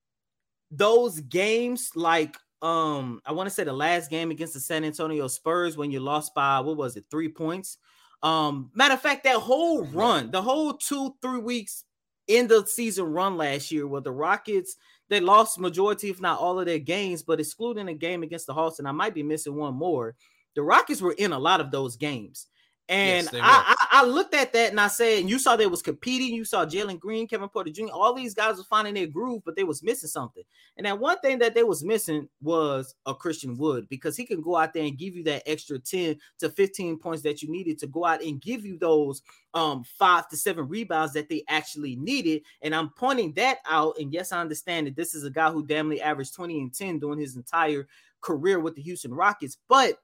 those 0.70 1.20
games 1.20 1.90
like 1.94 2.36
um 2.62 3.20
I 3.26 3.32
want 3.32 3.48
to 3.48 3.54
say 3.54 3.64
the 3.64 3.72
last 3.72 4.10
game 4.10 4.30
against 4.30 4.54
the 4.54 4.60
San 4.60 4.84
Antonio 4.84 5.28
Spurs 5.28 5.76
when 5.76 5.90
you 5.90 6.00
lost 6.00 6.34
by 6.34 6.60
what 6.60 6.76
was 6.76 6.96
it, 6.96 7.04
three 7.10 7.28
points. 7.28 7.78
Um, 8.22 8.70
matter 8.74 8.94
of 8.94 9.02
fact, 9.02 9.24
that 9.24 9.36
whole 9.36 9.84
run, 9.84 10.30
the 10.30 10.40
whole 10.40 10.72
two, 10.72 11.14
three 11.20 11.40
weeks 11.40 11.84
in 12.26 12.48
the 12.48 12.64
season 12.66 13.04
run 13.04 13.36
last 13.36 13.70
year 13.70 13.86
where 13.86 14.00
the 14.00 14.12
Rockets 14.12 14.76
they 15.08 15.20
lost 15.20 15.58
majority, 15.58 16.10
if 16.10 16.20
not 16.20 16.38
all 16.38 16.58
of 16.58 16.66
their 16.66 16.78
games, 16.78 17.22
but 17.22 17.40
excluding 17.40 17.88
a 17.88 17.94
game 17.94 18.22
against 18.22 18.46
the 18.46 18.54
Hawks, 18.54 18.78
and 18.78 18.88
I 18.88 18.92
might 18.92 19.14
be 19.14 19.22
missing 19.22 19.54
one 19.54 19.74
more. 19.74 20.16
The 20.54 20.62
Rockets 20.62 21.02
were 21.02 21.12
in 21.12 21.32
a 21.32 21.38
lot 21.38 21.60
of 21.60 21.70
those 21.70 21.96
games. 21.96 22.46
And 22.88 23.28
yes, 23.32 23.42
I, 23.42 23.74
I, 23.78 24.02
I, 24.02 24.04
looked 24.04 24.34
at 24.34 24.52
that 24.52 24.70
and 24.70 24.78
I 24.78 24.88
said, 24.88 25.20
and 25.20 25.30
you 25.30 25.38
saw 25.38 25.56
they 25.56 25.66
was 25.66 25.80
competing. 25.80 26.34
You 26.34 26.44
saw 26.44 26.66
Jalen 26.66 27.00
Green, 27.00 27.26
Kevin 27.26 27.48
Porter 27.48 27.70
Jr. 27.70 27.86
All 27.90 28.12
these 28.12 28.34
guys 28.34 28.58
were 28.58 28.64
finding 28.64 28.92
their 28.92 29.06
groove, 29.06 29.40
but 29.46 29.56
they 29.56 29.64
was 29.64 29.82
missing 29.82 30.10
something. 30.10 30.42
And 30.76 30.84
that 30.84 30.98
one 30.98 31.18
thing 31.20 31.38
that 31.38 31.54
they 31.54 31.62
was 31.62 31.82
missing 31.82 32.28
was 32.42 32.94
a 33.06 33.14
Christian 33.14 33.56
Wood 33.56 33.88
because 33.88 34.18
he 34.18 34.26
can 34.26 34.42
go 34.42 34.56
out 34.56 34.74
there 34.74 34.84
and 34.84 34.98
give 34.98 35.16
you 35.16 35.24
that 35.24 35.44
extra 35.46 35.78
10 35.78 36.16
to 36.40 36.50
15 36.50 36.98
points 36.98 37.22
that 37.22 37.40
you 37.40 37.50
needed 37.50 37.78
to 37.78 37.86
go 37.86 38.04
out 38.04 38.22
and 38.22 38.40
give 38.40 38.66
you 38.66 38.76
those 38.76 39.22
um 39.54 39.82
five 39.98 40.28
to 40.28 40.36
seven 40.36 40.68
rebounds 40.68 41.14
that 41.14 41.30
they 41.30 41.42
actually 41.48 41.96
needed. 41.96 42.42
And 42.60 42.74
I'm 42.74 42.90
pointing 42.90 43.32
that 43.34 43.58
out. 43.66 43.96
And 43.98 44.12
yes, 44.12 44.30
I 44.30 44.40
understand 44.40 44.88
that 44.88 44.96
this 44.96 45.14
is 45.14 45.24
a 45.24 45.30
guy 45.30 45.50
who 45.50 45.64
damn 45.64 45.88
near 45.88 46.04
averaged 46.04 46.34
20 46.34 46.60
and 46.60 46.74
10 46.74 46.98
during 46.98 47.18
his 47.18 47.36
entire 47.36 47.86
career 48.20 48.58
with 48.58 48.74
the 48.74 48.82
Houston 48.82 49.14
Rockets, 49.14 49.58
but 49.68 49.98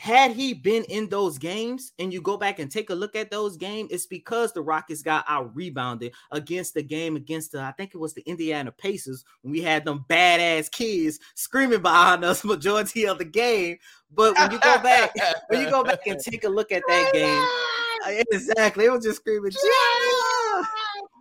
had 0.00 0.32
he 0.32 0.54
been 0.54 0.82
in 0.84 1.10
those 1.10 1.36
games 1.36 1.92
and 1.98 2.10
you 2.10 2.22
go 2.22 2.38
back 2.38 2.58
and 2.58 2.70
take 2.70 2.88
a 2.88 2.94
look 2.94 3.14
at 3.14 3.30
those 3.30 3.58
games, 3.58 3.90
it's 3.92 4.06
because 4.06 4.50
the 4.50 4.62
Rockets 4.62 5.02
got 5.02 5.26
out 5.28 5.54
rebounded 5.54 6.14
against 6.30 6.72
the 6.72 6.82
game 6.82 7.16
against 7.16 7.52
the, 7.52 7.60
I 7.60 7.72
think 7.72 7.94
it 7.94 7.98
was 7.98 8.14
the 8.14 8.22
Indiana 8.22 8.72
Pacers 8.72 9.26
when 9.42 9.52
we 9.52 9.60
had 9.60 9.84
them 9.84 10.06
badass 10.08 10.70
kids 10.70 11.18
screaming 11.34 11.82
behind 11.82 12.24
us 12.24 12.44
majority 12.46 13.06
of 13.06 13.18
the 13.18 13.26
game. 13.26 13.76
But 14.10 14.38
when 14.38 14.52
you 14.52 14.58
go 14.60 14.78
back, 14.78 15.14
when 15.48 15.60
you 15.60 15.68
go 15.68 15.84
back 15.84 16.06
and 16.06 16.18
take 16.24 16.44
a 16.44 16.48
look 16.48 16.72
at 16.72 16.82
that 16.88 17.12
game, 17.12 18.24
exactly, 18.32 18.86
it 18.86 18.92
was 18.92 19.04
just 19.04 19.18
screaming. 19.18 19.52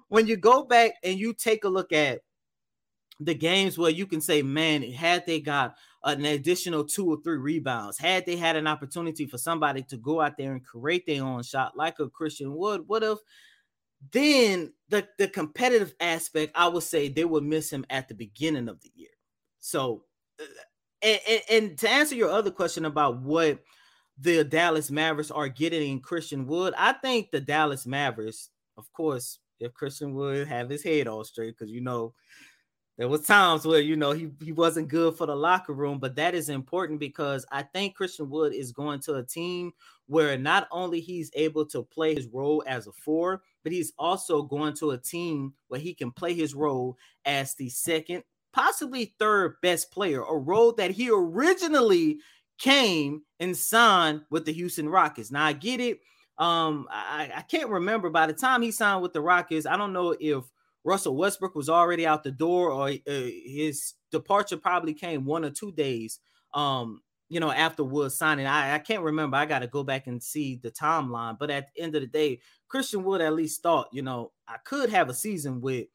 When 0.08 0.26
you 0.26 0.38
go 0.38 0.64
back 0.64 0.94
and 1.04 1.20
you 1.20 1.34
take 1.34 1.66
a 1.66 1.70
look 1.70 1.92
at 1.92 2.22
the 3.20 3.34
games 3.34 3.78
where 3.78 3.92
you 3.92 4.06
can 4.06 4.22
say, 4.22 4.42
man, 4.42 4.82
had 4.82 5.26
they 5.26 5.40
got 5.40 5.76
an 6.04 6.24
additional 6.26 6.86
two 6.86 7.10
or 7.10 7.18
three 7.22 7.38
rebounds, 7.38 7.98
had 7.98 8.26
they 8.26 8.38
had 8.38 8.56
an 8.56 8.68
opportunity 8.68 9.26
for 9.26 9.38
somebody 9.38 9.84
to 9.84 9.98
go 9.98 10.22
out 10.22 10.38
there 10.38 10.54
and 10.54 10.66
create 10.66 11.06
their 11.06 11.24
own 11.24 11.44
shot 11.44 11.76
like 11.76 12.00
a 12.00 12.10
Christian 12.10 12.56
Wood 12.56 12.88
would 12.88 13.04
have, 13.04 13.18
then 14.12 14.72
the, 14.88 15.06
the 15.18 15.28
competitive 15.28 15.94
aspect, 16.00 16.54
I 16.56 16.70
would 16.70 16.84
say 16.84 17.10
they 17.10 17.26
would 17.26 17.44
miss 17.44 17.70
him 17.70 17.86
at 17.90 18.08
the 18.08 18.14
beginning 18.16 18.70
of 18.70 18.80
the 18.82 18.92
year. 18.96 19.10
So, 19.60 20.06
uh, 20.40 20.46
and, 21.02 21.20
and, 21.28 21.42
and 21.50 21.78
to 21.80 21.90
answer 21.90 22.16
your 22.16 22.30
other 22.30 22.52
question 22.52 22.86
about 22.86 23.20
what 23.20 23.60
the 24.18 24.46
Dallas 24.46 24.90
Mavericks 24.90 25.32
are 25.32 25.50
getting 25.50 25.92
in 25.92 26.00
Christian 26.00 26.48
Wood, 26.48 26.74
I 26.78 26.94
think 26.94 27.32
the 27.32 27.42
Dallas 27.42 27.86
Mavericks, 27.86 28.50
of 28.78 28.92
course, 28.94 29.40
if 29.60 29.74
Christian 29.74 30.14
Wood 30.14 30.48
have 30.48 30.70
his 30.70 30.84
head 30.84 31.08
all 31.08 31.26
straight, 31.26 31.58
because 31.58 31.72
you 31.72 31.82
know 31.82 32.14
there 33.00 33.08
was 33.08 33.26
times 33.26 33.66
where 33.66 33.80
you 33.80 33.96
know 33.96 34.12
he, 34.12 34.30
he 34.44 34.52
wasn't 34.52 34.90
good 34.90 35.16
for 35.16 35.26
the 35.26 35.36
locker 35.36 35.74
room 35.74 35.98
but 35.98 36.16
that 36.16 36.36
is 36.36 36.50
important 36.50 37.00
because 37.00 37.46
i 37.52 37.64
think 37.64 37.96
christian 37.96 38.30
wood 38.30 38.54
is 38.54 38.74
going 38.74 39.00
to 39.00 39.16
a 39.16 39.24
team 39.24 39.72
where 40.08 40.38
not 40.38 40.68
only 40.70 41.00
he's 41.00 41.32
able 41.34 41.66
to 41.66 41.82
play 41.82 42.14
his 42.14 42.28
role 42.28 42.62
as 42.68 42.86
a 42.86 42.92
four 42.92 43.42
but 43.64 43.72
he's 43.72 43.94
also 43.98 44.44
going 44.44 44.74
to 44.74 44.92
a 44.92 44.98
team 44.98 45.54
where 45.70 45.80
he 45.80 45.94
can 45.94 46.12
play 46.12 46.34
his 46.34 46.54
role 46.54 46.98
as 47.26 47.56
the 47.56 47.70
second 47.70 48.22
possibly 48.52 49.16
third 49.18 49.56
best 49.62 49.92
player 49.92 50.22
a 50.24 50.38
role 50.38 50.74
that 50.74 50.92
he 50.92 51.10
originally 51.10 52.20
came 52.58 53.22
and 53.40 53.56
signed 53.56 54.22
with 54.30 54.44
the 54.44 54.52
houston 54.52 54.90
rockets. 54.90 55.32
Now 55.32 55.46
i 55.46 55.54
get 55.54 55.80
it. 55.80 56.00
Um 56.38 56.88
i, 56.92 57.32
I 57.34 57.42
can't 57.44 57.70
remember 57.70 58.10
by 58.10 58.28
the 58.28 58.34
time 58.34 58.62
he 58.62 58.72
signed 58.72 59.02
with 59.02 59.14
the 59.14 59.22
rockets 59.22 59.66
i 59.66 59.78
don't 59.78 59.94
know 59.94 60.16
if 60.20 60.44
Russell 60.84 61.18
Westbrook 61.18 61.56
was 61.56 61.70
already 61.70 62.08
out 62.08 62.24
the 62.24 62.32
door, 62.32 62.72
or 62.72 62.90
uh, 62.90 62.98
his 63.06 63.94
departure 64.12 64.58
probably 64.58 64.94
came 64.94 65.26
one 65.26 65.44
or 65.44 65.50
two 65.50 65.72
days, 65.72 66.20
um, 66.54 67.02
you 67.28 67.40
know, 67.40 67.52
after 67.52 67.84
Wood 67.84 68.12
signing. 68.12 68.48
I, 68.48 68.76
I 68.76 68.80
can't 68.80 69.04
remember. 69.04 69.38
I 69.38 69.46
got 69.46 69.60
to 69.60 69.68
go 69.68 69.84
back 69.84 70.08
and 70.08 70.24
see 70.24 70.56
the 70.56 70.72
timeline. 70.72 71.38
But 71.38 71.52
at 71.52 71.68
the 71.74 71.82
end 71.82 71.96
of 71.96 72.02
the 72.02 72.08
day, 72.08 72.40
Christian 72.68 73.04
Wood 73.04 73.22
at 73.22 73.34
least 73.34 73.62
thought, 73.62 73.90
you 73.92 74.02
know, 74.02 74.32
I 74.48 74.58
could 74.64 74.90
have 74.90 75.10
a 75.10 75.14
season 75.14 75.62
with 75.62 75.88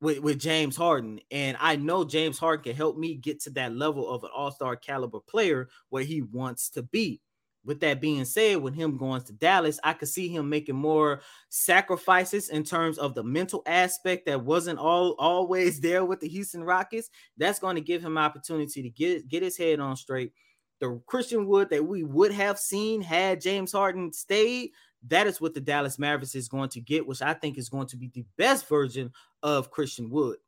with, 0.00 0.20
with 0.20 0.38
James 0.38 0.76
Harden. 0.76 1.20
And 1.30 1.56
I 1.60 1.76
know 1.76 2.04
James 2.04 2.38
Harden 2.38 2.64
can 2.64 2.76
help 2.76 2.96
me 2.96 3.16
get 3.16 3.40
to 3.42 3.50
that 3.50 3.74
level 3.74 4.08
of 4.08 4.22
an 4.24 4.30
all-star 4.34 4.76
caliber 4.76 5.20
player 5.20 5.68
where 5.88 6.04
he 6.04 6.22
wants 6.22 6.70
to 6.70 6.82
be. 6.82 7.20
With 7.68 7.80
that 7.80 8.00
being 8.00 8.24
said, 8.24 8.62
with 8.62 8.74
him 8.74 8.96
going 8.96 9.20
to 9.20 9.32
Dallas, 9.34 9.78
I 9.84 9.92
could 9.92 10.08
see 10.08 10.28
him 10.28 10.48
making 10.48 10.74
more 10.74 11.20
sacrifices 11.50 12.48
in 12.48 12.64
terms 12.64 12.96
of 12.96 13.14
the 13.14 13.22
mental 13.22 13.62
aspect 13.66 14.24
that 14.24 14.42
wasn't 14.42 14.78
all 14.78 15.14
always 15.18 15.78
there 15.82 16.02
with 16.06 16.20
the 16.20 16.28
Houston 16.28 16.64
Rockets. 16.64 17.10
That's 17.36 17.58
going 17.58 17.76
to 17.76 17.82
give 17.82 18.02
him 18.02 18.16
opportunity 18.16 18.82
to 18.82 18.88
get 18.88 19.28
get 19.28 19.42
his 19.42 19.58
head 19.58 19.80
on 19.80 19.96
straight. 19.96 20.32
The 20.80 20.98
Christian 21.04 21.46
Wood 21.46 21.68
that 21.68 21.86
we 21.86 22.04
would 22.04 22.32
have 22.32 22.58
seen 22.58 23.02
had 23.02 23.42
James 23.42 23.72
Harden 23.72 24.14
stayed, 24.14 24.70
that 25.08 25.26
is 25.26 25.40
what 25.40 25.52
the 25.52 25.60
Dallas 25.60 25.98
Mavericks 25.98 26.34
is 26.34 26.48
going 26.48 26.70
to 26.70 26.80
get, 26.80 27.06
which 27.06 27.20
I 27.20 27.34
think 27.34 27.58
is 27.58 27.68
going 27.68 27.88
to 27.88 27.98
be 27.98 28.08
the 28.08 28.24
best 28.38 28.66
version 28.66 29.12
of 29.42 29.70
Christian 29.70 30.08
Wood. 30.08 30.38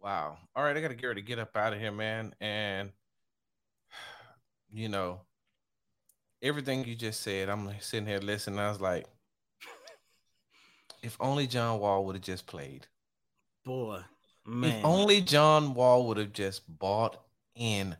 Wow. 0.00 0.38
All 0.54 0.62
right, 0.62 0.76
I 0.76 0.80
got 0.80 0.88
to 0.88 0.94
get 0.94 1.06
ready 1.08 1.22
to 1.22 1.26
get 1.26 1.40
up 1.40 1.56
out 1.56 1.72
of 1.72 1.80
here, 1.80 1.90
man. 1.90 2.32
And 2.40 2.92
you 4.72 4.88
know, 4.88 5.22
everything 6.42 6.84
you 6.84 6.94
just 6.94 7.20
said, 7.20 7.48
I'm 7.48 7.70
sitting 7.80 8.06
here 8.06 8.18
listening. 8.18 8.58
I 8.58 8.68
was 8.68 8.80
like, 8.80 9.06
if 11.02 11.16
only 11.20 11.46
John 11.46 11.78
Wall 11.78 12.04
would 12.06 12.16
have 12.16 12.24
just 12.24 12.46
played. 12.46 12.86
Boy, 13.64 14.00
man. 14.46 14.78
If 14.78 14.84
only 14.84 15.20
John 15.20 15.74
Wall 15.74 16.06
would 16.08 16.16
have 16.16 16.32
just 16.32 16.62
bought 16.78 17.16
in 17.54 17.96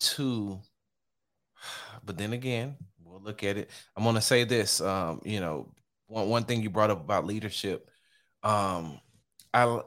to. 0.00 0.60
But 2.04 2.16
then 2.16 2.32
again, 2.32 2.76
we'll 3.04 3.20
look 3.20 3.44
at 3.44 3.56
it. 3.56 3.70
I'm 3.96 4.04
gonna 4.04 4.20
say 4.20 4.44
this. 4.44 4.80
Um, 4.80 5.20
you 5.24 5.40
know, 5.40 5.68
one 6.06 6.28
one 6.28 6.44
thing 6.44 6.62
you 6.62 6.70
brought 6.70 6.90
up 6.90 7.00
about 7.00 7.26
leadership. 7.26 7.90
Um, 8.42 8.98
I 9.52 9.82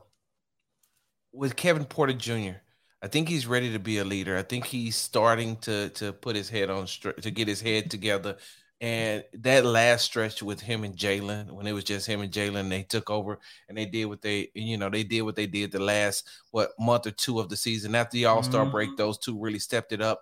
with 1.32 1.56
Kevin 1.56 1.86
Porter 1.86 2.13
Jr. 2.13 2.58
I 3.03 3.07
think 3.07 3.27
he's 3.27 3.45
ready 3.45 3.73
to 3.73 3.79
be 3.79 3.97
a 3.97 4.05
leader. 4.05 4.37
I 4.37 4.43
think 4.43 4.65
he's 4.65 4.95
starting 4.95 5.57
to 5.57 5.89
to 5.89 6.13
put 6.13 6.37
his 6.37 6.49
head 6.49 6.69
on 6.69 6.85
to 6.85 7.31
get 7.31 7.49
his 7.49 7.59
head 7.59 7.91
together. 7.91 8.37
And 8.79 9.23
that 9.33 9.65
last 9.65 10.05
stretch 10.05 10.41
with 10.41 10.61
him 10.61 10.83
and 10.85 10.95
Jalen, 10.95 11.51
when 11.51 11.67
it 11.67 11.73
was 11.73 11.83
just 11.83 12.07
him 12.07 12.21
and 12.21 12.31
Jalen, 12.31 12.69
they 12.69 12.83
took 12.83 13.09
over 13.09 13.39
and 13.67 13.77
they 13.77 13.85
did 13.85 14.05
what 14.05 14.21
they, 14.21 14.49
you 14.55 14.77
know, 14.77 14.89
they 14.89 15.03
did 15.03 15.21
what 15.21 15.35
they 15.35 15.47
did 15.47 15.71
the 15.71 15.79
last 15.79 16.29
what 16.51 16.71
month 16.79 17.05
or 17.05 17.11
two 17.11 17.39
of 17.39 17.49
the 17.49 17.57
season. 17.57 17.93
After 17.93 18.15
the 18.15 18.25
All 18.25 18.41
Star 18.41 18.63
mm-hmm. 18.63 18.71
break, 18.71 18.97
those 18.97 19.17
two 19.17 19.37
really 19.37 19.59
stepped 19.59 19.91
it 19.91 20.01
up. 20.01 20.21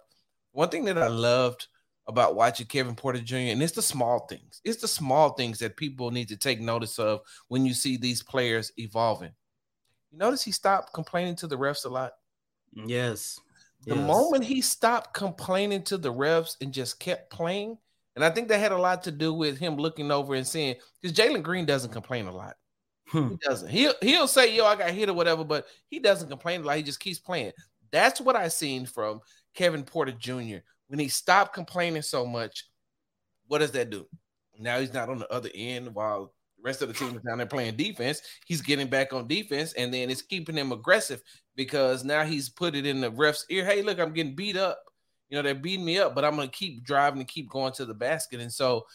One 0.51 0.69
thing 0.69 0.85
that 0.85 0.97
I 0.97 1.07
loved 1.07 1.67
about 2.07 2.35
watching 2.35 2.65
Kevin 2.65 2.95
Porter 2.95 3.21
Jr. 3.21 3.35
and 3.35 3.61
it's 3.61 3.73
the 3.73 3.81
small 3.83 4.25
things. 4.27 4.59
It's 4.63 4.81
the 4.81 4.87
small 4.87 5.29
things 5.33 5.59
that 5.59 5.77
people 5.77 6.09
need 6.09 6.29
to 6.29 6.37
take 6.37 6.59
notice 6.59 6.97
of 6.97 7.21
when 7.47 7.63
you 7.63 7.75
see 7.75 7.95
these 7.95 8.23
players 8.23 8.71
evolving. 8.77 9.33
You 10.11 10.17
notice 10.17 10.41
he 10.41 10.51
stopped 10.51 10.93
complaining 10.93 11.35
to 11.37 11.47
the 11.47 11.57
refs 11.57 11.85
a 11.85 11.89
lot. 11.89 12.13
Yes. 12.73 13.39
The 13.85 13.95
yes. 13.95 14.07
moment 14.07 14.43
he 14.43 14.61
stopped 14.61 15.13
complaining 15.13 15.83
to 15.83 15.97
the 15.97 16.13
refs 16.13 16.55
and 16.61 16.73
just 16.73 16.99
kept 16.99 17.31
playing, 17.31 17.77
and 18.15 18.23
I 18.23 18.29
think 18.29 18.47
that 18.49 18.59
had 18.59 18.71
a 18.71 18.77
lot 18.77 19.03
to 19.03 19.11
do 19.11 19.33
with 19.33 19.57
him 19.57 19.75
looking 19.75 20.11
over 20.11 20.35
and 20.35 20.45
seeing 20.45 20.75
because 21.01 21.17
Jalen 21.17 21.41
Green 21.41 21.65
doesn't 21.65 21.91
complain 21.91 22.27
a 22.27 22.31
lot. 22.31 22.57
Hmm. 23.07 23.29
He 23.29 23.37
doesn't. 23.37 23.69
He'll 23.69 23.93
he'll 24.01 24.27
say, 24.27 24.55
"Yo, 24.55 24.65
I 24.65 24.75
got 24.75 24.91
hit 24.91 25.09
or 25.09 25.13
whatever," 25.13 25.43
but 25.43 25.65
he 25.87 25.99
doesn't 25.99 26.29
complain 26.29 26.61
a 26.61 26.65
lot. 26.65 26.77
He 26.77 26.83
just 26.83 26.99
keeps 26.99 27.19
playing. 27.19 27.53
That's 27.91 28.21
what 28.21 28.35
I 28.35 28.47
seen 28.47 28.85
from 28.85 29.21
Kevin 29.53 29.83
Porter 29.83 30.13
Jr. 30.13 30.57
When 30.87 30.99
he 30.99 31.07
stopped 31.07 31.53
complaining 31.53 32.03
so 32.03 32.25
much, 32.25 32.65
what 33.47 33.59
does 33.59 33.71
that 33.71 33.89
do? 33.89 34.07
Now 34.59 34.79
he's 34.79 34.93
not 34.93 35.09
on 35.09 35.17
the 35.17 35.31
other 35.33 35.49
end 35.55 35.93
while 35.93 36.33
the 36.57 36.63
rest 36.63 36.81
of 36.81 36.87
the 36.87 36.93
team 36.93 37.15
is 37.15 37.23
down 37.23 37.39
there 37.39 37.47
playing 37.47 37.75
defense. 37.75 38.21
He's 38.45 38.61
getting 38.61 38.87
back 38.87 39.11
on 39.11 39.27
defense, 39.27 39.73
and 39.73 39.93
then 39.93 40.09
it's 40.09 40.21
keeping 40.21 40.55
him 40.55 40.71
aggressive 40.71 41.21
because 41.55 42.03
now 42.03 42.23
he's 42.23 42.49
put 42.49 42.75
it 42.75 42.85
in 42.85 43.01
the 43.01 43.11
ref's 43.11 43.45
ear. 43.49 43.65
Hey, 43.65 43.81
look, 43.81 43.99
I'm 43.99 44.13
getting 44.13 44.35
beat 44.35 44.57
up. 44.57 44.79
You 45.29 45.37
know, 45.37 45.43
they're 45.43 45.55
beating 45.55 45.85
me 45.85 45.97
up, 45.97 46.13
but 46.13 46.25
I'm 46.25 46.35
going 46.35 46.49
to 46.49 46.55
keep 46.55 46.83
driving 46.83 47.19
and 47.19 47.27
keep 47.27 47.49
going 47.49 47.73
to 47.73 47.85
the 47.85 47.93
basket. 47.93 48.41
And 48.41 48.51
so 48.51 48.85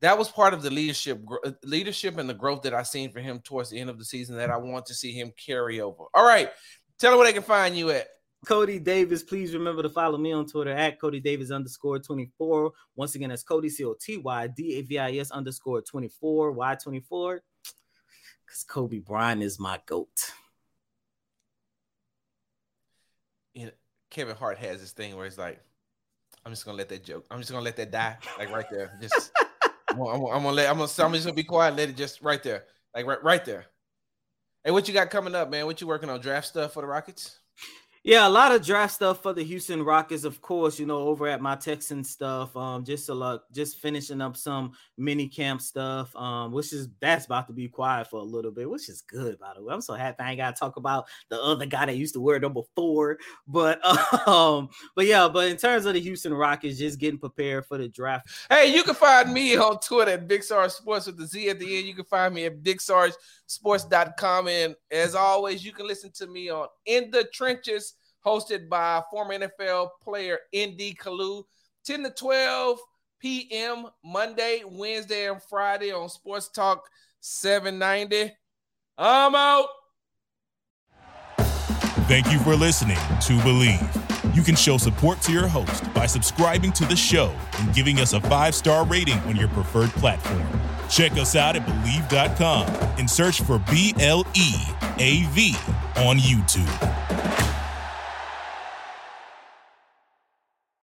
that 0.00 0.18
was 0.18 0.28
part 0.28 0.52
of 0.52 0.62
the 0.62 0.70
leadership 0.70 1.20
uh, 1.44 1.52
leadership 1.62 2.18
and 2.18 2.28
the 2.28 2.34
growth 2.34 2.62
that 2.62 2.74
I 2.74 2.82
seen 2.82 3.12
for 3.12 3.20
him 3.20 3.38
towards 3.38 3.70
the 3.70 3.78
end 3.78 3.88
of 3.88 3.98
the 3.98 4.04
season 4.04 4.36
that 4.36 4.50
I 4.50 4.56
want 4.56 4.86
to 4.86 4.94
see 4.94 5.12
him 5.12 5.32
carry 5.36 5.80
over. 5.80 6.04
All 6.12 6.26
right. 6.26 6.50
Tell 6.98 7.12
them 7.12 7.18
where 7.18 7.28
they 7.28 7.32
can 7.32 7.42
find 7.42 7.76
you 7.76 7.90
at. 7.90 8.08
Coty 8.46 8.82
Davis. 8.82 9.22
Please 9.22 9.54
remember 9.54 9.82
to 9.82 9.88
follow 9.88 10.18
me 10.18 10.32
on 10.32 10.46
Twitter 10.46 10.72
at 10.72 11.00
Coty 11.00 11.22
Davis 11.22 11.52
underscore 11.52 12.00
24. 12.00 12.72
Once 12.96 13.14
again, 13.14 13.28
that's 13.28 13.44
Coty 13.44 13.70
C 13.70 13.84
O 13.84 13.94
T 14.00 14.16
Y 14.16 14.48
D 14.48 14.78
A 14.78 14.82
V 14.82 14.98
I 14.98 15.12
S 15.12 15.30
underscore 15.30 15.80
24. 15.80 16.50
Why 16.50 16.74
24? 16.74 17.40
Because 18.44 18.64
Kobe 18.64 18.98
Bryant 18.98 19.42
is 19.42 19.60
my 19.60 19.80
GOAT. 19.86 20.08
You 23.54 23.66
know, 23.66 23.72
Kevin 24.12 24.36
Hart 24.36 24.58
has 24.58 24.78
this 24.78 24.92
thing 24.92 25.16
where 25.16 25.24
he's 25.24 25.38
like, 25.38 25.58
I'm 26.44 26.52
just 26.52 26.66
gonna 26.66 26.76
let 26.76 26.90
that 26.90 27.02
joke. 27.02 27.24
I'm 27.30 27.38
just 27.38 27.50
gonna 27.50 27.64
let 27.64 27.76
that 27.76 27.90
die, 27.90 28.18
like 28.38 28.50
right 28.52 28.66
there. 28.70 28.98
Just 29.00 29.32
I'm, 29.90 29.96
gonna, 29.96 30.10
I'm, 30.10 30.42
gonna 30.42 30.50
let. 30.50 30.68
I'm 30.68 30.76
gonna. 30.76 30.90
I'm 30.98 31.12
just 31.12 31.24
gonna 31.24 31.34
be 31.34 31.44
quiet. 31.44 31.76
let 31.76 31.88
it 31.88 31.96
just 31.96 32.20
right 32.20 32.42
there, 32.42 32.64
like 32.94 33.06
right, 33.06 33.22
right 33.24 33.44
there. 33.44 33.66
Hey, 34.64 34.70
what 34.70 34.86
you 34.86 34.92
got 34.92 35.08
coming 35.08 35.34
up, 35.34 35.50
man? 35.50 35.64
What 35.64 35.80
you 35.80 35.86
working 35.86 36.10
on? 36.10 36.20
Draft 36.20 36.46
stuff 36.46 36.74
for 36.74 36.82
the 36.82 36.86
Rockets? 36.86 37.38
Yeah, 38.04 38.26
a 38.26 38.28
lot 38.28 38.50
of 38.50 38.66
draft 38.66 38.94
stuff 38.94 39.22
for 39.22 39.32
the 39.32 39.44
Houston 39.44 39.80
Rockets, 39.84 40.24
of 40.24 40.40
course, 40.40 40.76
you 40.76 40.86
know, 40.86 40.98
over 40.98 41.28
at 41.28 41.40
my 41.40 41.54
Texan 41.54 42.02
stuff. 42.02 42.56
Um, 42.56 42.84
just 42.84 43.08
a 43.08 43.14
lot, 43.14 43.42
just 43.52 43.78
finishing 43.78 44.20
up 44.20 44.36
some 44.36 44.72
mini 44.98 45.28
camp 45.28 45.62
stuff. 45.62 46.14
Um, 46.16 46.50
which 46.50 46.72
is 46.72 46.88
that's 47.00 47.26
about 47.26 47.46
to 47.46 47.52
be 47.52 47.68
quiet 47.68 48.08
for 48.08 48.18
a 48.18 48.24
little 48.24 48.50
bit, 48.50 48.68
which 48.68 48.88
is 48.88 49.02
good, 49.02 49.38
by 49.38 49.52
the 49.54 49.62
way. 49.62 49.72
I'm 49.72 49.80
so 49.80 49.94
happy 49.94 50.16
I 50.20 50.30
ain't 50.30 50.38
gotta 50.38 50.56
talk 50.58 50.76
about 50.78 51.06
the 51.28 51.40
other 51.40 51.64
guy 51.64 51.86
that 51.86 51.96
used 51.96 52.14
to 52.14 52.20
wear 52.20 52.40
number 52.40 52.62
four. 52.74 53.18
But 53.46 53.78
um, 54.26 54.70
but 54.96 55.06
yeah, 55.06 55.28
but 55.28 55.48
in 55.48 55.56
terms 55.56 55.86
of 55.86 55.94
the 55.94 56.00
Houston 56.00 56.34
Rockets, 56.34 56.78
just 56.78 56.98
getting 56.98 57.20
prepared 57.20 57.66
for 57.66 57.78
the 57.78 57.86
draft. 57.86 58.28
Hey, 58.50 58.74
you 58.74 58.82
can 58.82 58.96
find 58.96 59.32
me 59.32 59.56
on 59.56 59.78
Twitter 59.78 60.10
at 60.10 60.26
Big 60.26 60.42
Sarge 60.42 60.72
Sports 60.72 61.06
with 61.06 61.18
the 61.18 61.26
Z 61.26 61.50
at 61.50 61.60
the 61.60 61.78
end. 61.78 61.86
You 61.86 61.94
can 61.94 62.06
find 62.06 62.34
me 62.34 62.46
at 62.46 62.64
BigSargeSports.com. 62.64 64.48
And 64.48 64.74
as 64.90 65.14
always, 65.14 65.64
you 65.64 65.70
can 65.70 65.86
listen 65.86 66.10
to 66.14 66.26
me 66.26 66.50
on 66.50 66.66
In 66.86 67.08
the 67.12 67.28
Trenches 67.32 67.91
hosted 68.24 68.68
by 68.68 69.02
former 69.10 69.38
NFL 69.38 69.90
player 70.02 70.38
ND 70.54 70.96
Kalu. 70.98 71.44
10 71.84 72.04
to 72.04 72.10
12 72.10 72.78
p.m. 73.20 73.86
Monday, 74.04 74.62
Wednesday, 74.64 75.28
and 75.28 75.42
Friday 75.42 75.92
on 75.92 76.08
Sports 76.08 76.48
Talk 76.48 76.88
790. 77.20 78.32
I'm 78.98 79.34
out. 79.34 79.66
Thank 82.08 82.30
you 82.30 82.38
for 82.40 82.54
listening 82.54 82.96
to 82.96 83.32
Bleav. 83.42 84.34
You 84.34 84.42
can 84.42 84.56
show 84.56 84.76
support 84.76 85.20
to 85.22 85.32
your 85.32 85.46
host 85.46 85.92
by 85.94 86.06
subscribing 86.06 86.72
to 86.72 86.84
the 86.84 86.96
show 86.96 87.34
and 87.58 87.74
giving 87.74 87.98
us 87.98 88.12
a 88.12 88.20
five 88.22 88.54
star 88.54 88.84
rating 88.86 89.18
on 89.20 89.36
your 89.36 89.48
preferred 89.48 89.90
platform. 89.90 90.46
Check 90.88 91.12
us 91.12 91.36
out 91.36 91.56
at 91.56 91.64
Bleav.com 91.64 92.66
and 92.98 93.08
search 93.08 93.40
for 93.40 93.58
B 93.70 93.94
L 93.98 94.26
E 94.34 94.54
A 94.98 95.24
V 95.30 95.54
on 95.96 96.18
YouTube. 96.18 97.51